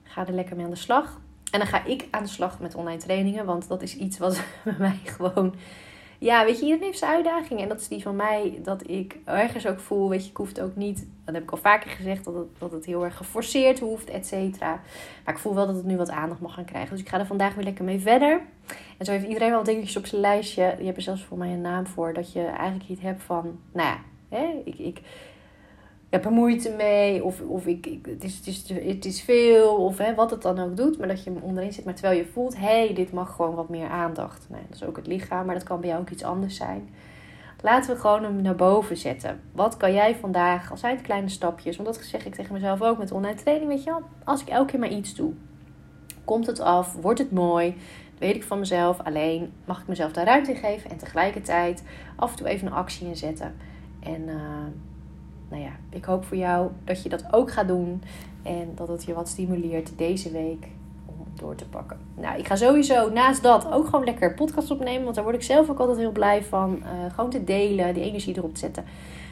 ga 0.04 0.28
er 0.28 0.34
lekker 0.34 0.56
mee 0.56 0.66
aan 0.66 0.72
de 0.72 0.78
slag. 0.78 1.22
En 1.52 1.60
dan 1.60 1.68
ga 1.68 1.86
ik 1.86 2.08
aan 2.12 2.24
de 2.24 2.30
slag 2.30 2.60
met 2.60 2.76
online 2.76 3.00
trainingen. 3.00 3.46
Want 3.46 3.68
dat 3.68 3.82
is 3.82 3.98
iets 3.98 4.18
wat 4.18 4.44
bij 4.64 4.76
mij 4.78 5.00
gewoon 5.04 5.56
ja, 6.20 6.46
weet 6.46 6.60
je, 6.60 6.64
iedereen 6.64 6.86
heeft 6.86 6.98
zijn 6.98 7.12
uitdaging. 7.12 7.62
En 7.62 7.68
dat 7.68 7.80
is 7.80 7.88
die 7.88 8.02
van 8.02 8.16
mij, 8.16 8.60
dat 8.64 8.90
ik 8.90 9.18
ergens 9.26 9.68
ook 9.68 9.80
voel, 9.80 10.10
weet 10.10 10.24
je, 10.24 10.30
ik 10.30 10.38
hoef 10.38 10.48
het 10.48 10.62
ook 10.62 10.76
niet, 10.76 11.08
dat 11.26 11.34
heb 11.34 11.44
ik 11.44 11.52
al 11.52 11.58
vaker 11.58 11.90
gezegd, 11.90 12.26
dat 12.26 12.34
het, 12.34 12.48
dat 12.58 12.72
het 12.72 12.86
heel 12.86 13.04
erg 13.04 13.18
geforceerd 13.18 13.80
hoeft, 13.80 14.10
et 14.10 14.26
cetera. 14.26 14.82
Maar 15.26 15.34
ik 15.34 15.40
voel 15.40 15.56
wel 15.56 15.66
dat 15.66 15.76
het 15.76 15.86
nu 15.86 15.98
wat 15.98 16.10
aandacht 16.10 16.42
mag 16.42 16.54
gaan 16.54 16.66
krijgen. 16.66 16.92
Dus 16.92 17.00
ik 17.00 17.10
ga 17.10 17.20
er 17.20 17.26
vandaag 17.26 17.56
weer 17.56 17.64
lekker 17.64 17.86
mee 17.86 18.00
verder. 18.00 18.42
En 18.98 19.06
zo 19.06 19.12
heeft 19.12 19.28
iedereen 19.28 19.50
wel 19.50 19.64
dingetjes 19.64 19.98
op 19.98 20.06
zijn 20.06 20.22
lijstje. 20.22 20.76
Je 20.78 20.86
hebt 20.86 20.98
er 20.98 21.04
zelfs 21.04 21.24
voor 21.24 21.38
mij 21.38 21.52
een 21.52 21.62
naam 21.62 21.88
voor, 21.88 22.14
dat 22.14 22.34
je 22.34 22.44
eigenlijk 22.44 22.90
iets 22.90 23.02
hebt 23.02 23.24
van, 23.24 23.60
nou 23.72 23.88
ja, 23.88 23.98
hè, 24.30 24.62
ik, 24.66 24.80
ik, 24.80 25.02
heb 26.16 26.26
er 26.26 26.32
moeite 26.32 26.70
mee. 26.70 27.24
Of, 27.24 27.42
of 27.42 27.66
ik, 27.66 27.86
ik, 27.86 28.06
het, 28.06 28.24
is, 28.24 28.36
het, 28.36 28.48
is, 28.48 28.70
het 28.70 29.06
is 29.06 29.22
veel. 29.22 29.76
Of 29.76 29.98
hè, 29.98 30.16
wat 30.16 30.32
het 30.32 30.42
dan 30.42 30.60
ook 30.60 30.78
doet. 30.78 30.98
Maar 30.98 31.08
dat 31.08 31.24
je 31.24 31.34
onderin 31.42 31.74
zit. 31.74 31.86
Maar 31.86 31.94
terwijl 31.94 32.18
je 32.18 32.26
voelt. 32.34 32.58
Hé, 32.58 32.86
hey, 32.86 32.94
dit 32.94 33.12
mag 33.12 33.36
gewoon 33.36 33.56
wat 33.56 33.70
meer 33.70 33.88
aandacht. 33.88 34.46
Nee, 34.50 34.62
dat 34.68 34.76
is 34.76 34.84
ook 34.84 34.96
het 34.96 35.08
lichaam. 35.08 35.46
Maar 35.46 35.56
dat 35.56 35.64
kan 35.64 35.80
bij 35.80 35.90
jou 35.90 36.02
ook 36.02 36.10
iets 36.10 36.24
anders 36.24 36.56
zijn. 36.56 36.90
Laten 37.66 37.94
we 37.94 38.02
gewoon 38.02 38.24
hem 38.24 38.42
naar 38.42 38.56
boven 38.56 38.98
zetten. 38.98 39.42
Wat 39.52 39.78
kan 39.78 39.94
jij 39.94 40.16
vandaag, 40.16 40.72
al 40.72 40.78
zijn 40.78 40.96
het 40.96 41.06
kleine 41.06 41.30
stapjes, 41.30 41.76
want 41.76 41.88
dat 41.88 42.06
zeg 42.06 42.26
ik 42.26 42.36
tegen 42.36 42.54
mezelf 42.54 42.82
ook 42.82 42.98
met 42.98 43.12
online 43.12 43.36
training, 43.36 43.70
weet 43.70 43.84
je 43.84 43.90
wel. 43.90 44.02
Als 44.24 44.42
ik 44.42 44.48
elke 44.48 44.72
keer 44.72 44.80
maar 44.80 44.90
iets 44.90 45.16
doe, 45.16 45.34
komt 46.24 46.48
het 46.48 46.60
af, 46.60 46.96
wordt 47.02 47.20
het 47.20 47.32
mooi, 47.32 47.76
weet 48.18 48.36
ik 48.36 48.44
van 48.44 48.60
mezelf. 48.60 49.00
Alleen 49.04 49.54
mag 49.66 49.82
ik 49.82 49.88
mezelf 49.88 50.12
daar 50.12 50.26
ruimte 50.26 50.52
in 50.52 50.58
geven 50.58 50.90
en 50.90 50.98
tegelijkertijd 50.98 51.84
af 52.16 52.32
en 52.32 52.38
toe 52.38 52.48
even 52.48 52.68
een 52.68 52.74
actie 52.74 53.08
inzetten. 53.08 53.56
En 54.00 54.22
uh, 54.28 54.36
nou 55.50 55.62
ja, 55.62 55.72
ik 55.90 56.06
hoop 56.06 56.26
voor 56.26 56.38
jou 56.38 56.70
dat 56.84 57.04
je 57.04 57.10
dat 57.10 57.34
ook 57.34 57.52
gaat 57.52 57.68
doen. 57.68 58.02
En 58.44 58.72
dat 58.76 58.88
het 58.88 59.04
je 59.04 59.14
wat 59.14 59.28
stimuleert 59.28 59.92
deze 59.98 60.32
week 60.32 60.68
om 61.06 61.16
door 61.34 61.56
te 61.56 61.68
pakken. 61.68 61.98
Nou, 62.16 62.40
ik 62.40 62.48
ga 62.48 62.56
sowieso 62.56 63.10
naast 63.10 63.44
dat 63.44 63.72
ook 63.72 63.86
gewoon 63.86 64.06
lekker 64.06 64.34
podcast 64.34 64.72
opnemen. 64.72 65.04
Want 65.04 65.16
daar 65.16 65.24
word 65.24 65.36
ik 65.36 65.44
zelf 65.44 65.70
ook 65.70 65.80
altijd 65.80 65.98
heel 65.98 66.12
blij 66.12 66.44
van. 66.44 66.80
Uh, 66.84 67.14
gewoon 67.14 67.30
te 67.30 67.44
delen, 67.44 67.94
die 67.94 68.04
energie 68.04 68.38
erop 68.38 68.54
te 68.54 68.60
zetten. 68.60 68.84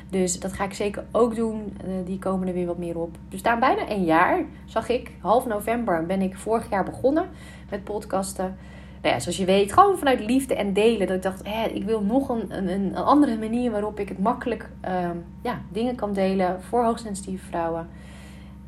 Dus 0.10 0.40
dat 0.40 0.54
ga 0.54 0.64
ik 0.64 0.74
zeker 0.74 1.04
ook 1.12 1.36
doen. 1.36 1.78
Uh, 1.88 1.94
die 2.06 2.20
komen 2.20 2.48
er 2.48 2.54
weer 2.54 2.66
wat 2.66 2.78
meer 2.78 2.98
op. 2.98 3.16
Dus 3.30 3.40
staan 3.40 3.60
bijna 3.60 3.90
een 3.90 4.04
jaar, 4.04 4.46
zag 4.66 4.90
ik. 4.90 5.12
Half 5.20 5.46
november 5.46 6.06
ben 6.06 6.22
ik 6.22 6.38
vorig 6.38 6.70
jaar 6.70 6.84
begonnen 6.84 7.30
met 7.70 7.84
podcasten 7.84 8.58
nou 9.04 9.16
ja, 9.16 9.22
zoals 9.22 9.38
je 9.38 9.46
weet, 9.46 9.74
gewoon 9.74 9.98
vanuit 9.98 10.20
liefde 10.20 10.56
en 10.56 10.74
delen. 10.74 11.08
Dat 11.08 11.16
ik 11.16 11.22
dacht, 11.22 11.48
ik 11.74 11.84
wil 11.84 12.02
nog 12.02 12.30
een, 12.30 12.58
een, 12.58 12.68
een 12.68 12.96
andere 12.96 13.38
manier 13.38 13.72
waarop 13.72 14.00
ik 14.00 14.10
het 14.10 14.20
makkelijk 14.20 14.70
um, 14.90 15.24
ja, 15.42 15.62
dingen 15.72 15.96
kan 15.96 16.14
delen 16.14 16.62
voor 16.62 16.84
hoogsensitieve 16.84 17.46
vrouwen. 17.46 17.88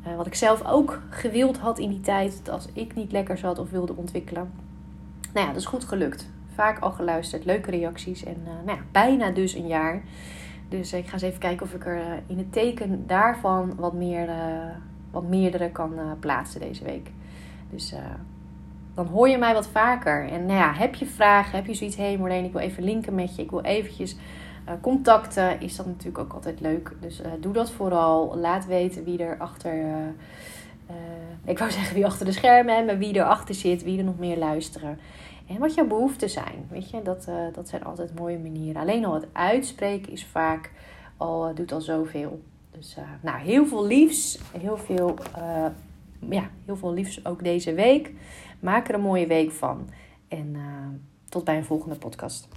Uh, 0.06 0.16
wat 0.16 0.26
ik 0.26 0.34
zelf 0.34 0.66
ook 0.66 1.02
gewild 1.10 1.58
had 1.58 1.78
in 1.78 1.88
die 1.88 2.00
tijd, 2.00 2.48
als 2.50 2.68
ik 2.72 2.94
niet 2.94 3.12
lekker 3.12 3.38
zat 3.38 3.58
of 3.58 3.70
wilde 3.70 3.96
ontwikkelen. 3.96 4.50
Nou 5.32 5.46
ja, 5.46 5.52
dat 5.52 5.60
is 5.60 5.68
goed 5.68 5.84
gelukt. 5.84 6.30
Vaak 6.54 6.78
al 6.78 6.90
geluisterd, 6.90 7.44
leuke 7.44 7.70
reacties 7.70 8.24
en 8.24 8.36
uh, 8.42 8.64
nou 8.64 8.78
ja, 8.78 8.84
bijna 8.92 9.30
dus 9.30 9.54
een 9.54 9.66
jaar. 9.66 10.02
Dus 10.68 10.92
ik 10.92 11.06
ga 11.06 11.12
eens 11.12 11.22
even 11.22 11.40
kijken 11.40 11.66
of 11.66 11.74
ik 11.74 11.86
er 11.86 12.22
in 12.26 12.38
het 12.38 12.52
teken 12.52 13.06
daarvan 13.06 13.74
wat, 13.76 13.92
meer, 13.92 14.28
wat 15.10 15.28
meerdere 15.28 15.70
kan 15.70 15.92
plaatsen 16.20 16.60
deze 16.60 16.84
week. 16.84 17.10
Dus 17.70 17.94
dan 18.96 19.06
hoor 19.06 19.28
je 19.28 19.38
mij 19.38 19.54
wat 19.54 19.68
vaker. 19.68 20.28
En 20.28 20.46
nou 20.46 20.58
ja, 20.58 20.72
heb 20.72 20.94
je 20.94 21.06
vragen, 21.06 21.56
heb 21.56 21.66
je 21.66 21.74
zoiets, 21.74 21.96
hé 21.96 22.02
hey 22.02 22.18
Marleen, 22.18 22.44
ik 22.44 22.52
wil 22.52 22.60
even 22.60 22.82
linken 22.82 23.14
met 23.14 23.36
je, 23.36 23.42
ik 23.42 23.50
wil 23.50 23.62
eventjes 23.62 24.16
uh, 24.68 24.72
contacten, 24.80 25.60
is 25.60 25.76
dat 25.76 25.86
natuurlijk 25.86 26.18
ook 26.18 26.32
altijd 26.32 26.60
leuk. 26.60 26.92
Dus 27.00 27.20
uh, 27.20 27.26
doe 27.40 27.52
dat 27.52 27.70
vooral. 27.70 28.36
Laat 28.36 28.66
weten 28.66 29.04
wie 29.04 29.18
er 29.18 29.38
achter, 29.38 29.74
uh, 29.74 30.94
ik 31.44 31.58
wou 31.58 31.70
zeggen 31.78 31.94
wie 31.94 32.06
achter 32.06 32.26
de 32.26 32.32
schermen, 32.32 32.84
maar 32.84 32.98
wie 32.98 33.14
erachter 33.14 33.54
zit, 33.54 33.82
wie 33.82 33.98
er 33.98 34.04
nog 34.04 34.18
meer 34.18 34.38
luisteren. 34.38 34.98
En 35.48 35.58
wat 35.58 35.74
jouw 35.74 35.86
behoeften 35.86 36.30
zijn, 36.30 36.66
weet 36.70 36.90
je, 36.90 37.02
dat, 37.02 37.28
dat 37.52 37.68
zijn 37.68 37.84
altijd 37.84 38.14
mooie 38.14 38.38
manieren. 38.38 38.80
Alleen 38.80 39.04
al 39.04 39.14
het 39.14 39.26
uitspreken 39.32 40.12
is 40.12 40.24
vaak 40.24 40.70
al, 41.16 41.54
doet 41.54 41.72
al 41.72 41.80
zoveel. 41.80 42.42
Dus 42.70 42.96
nou, 43.22 43.38
heel 43.38 43.66
veel 43.66 43.86
liefs, 43.86 44.38
heel 44.58 44.76
veel, 44.76 45.14
ja, 46.30 46.50
heel 46.64 46.76
veel 46.76 46.92
liefs 46.92 47.26
ook 47.26 47.44
deze 47.44 47.74
week. 47.74 48.12
Maak 48.60 48.88
er 48.88 48.94
een 48.94 49.00
mooie 49.00 49.26
week 49.26 49.50
van. 49.50 49.88
En 50.28 50.54
uh, 50.54 50.62
tot 51.28 51.44
bij 51.44 51.56
een 51.56 51.64
volgende 51.64 51.96
podcast. 51.96 52.48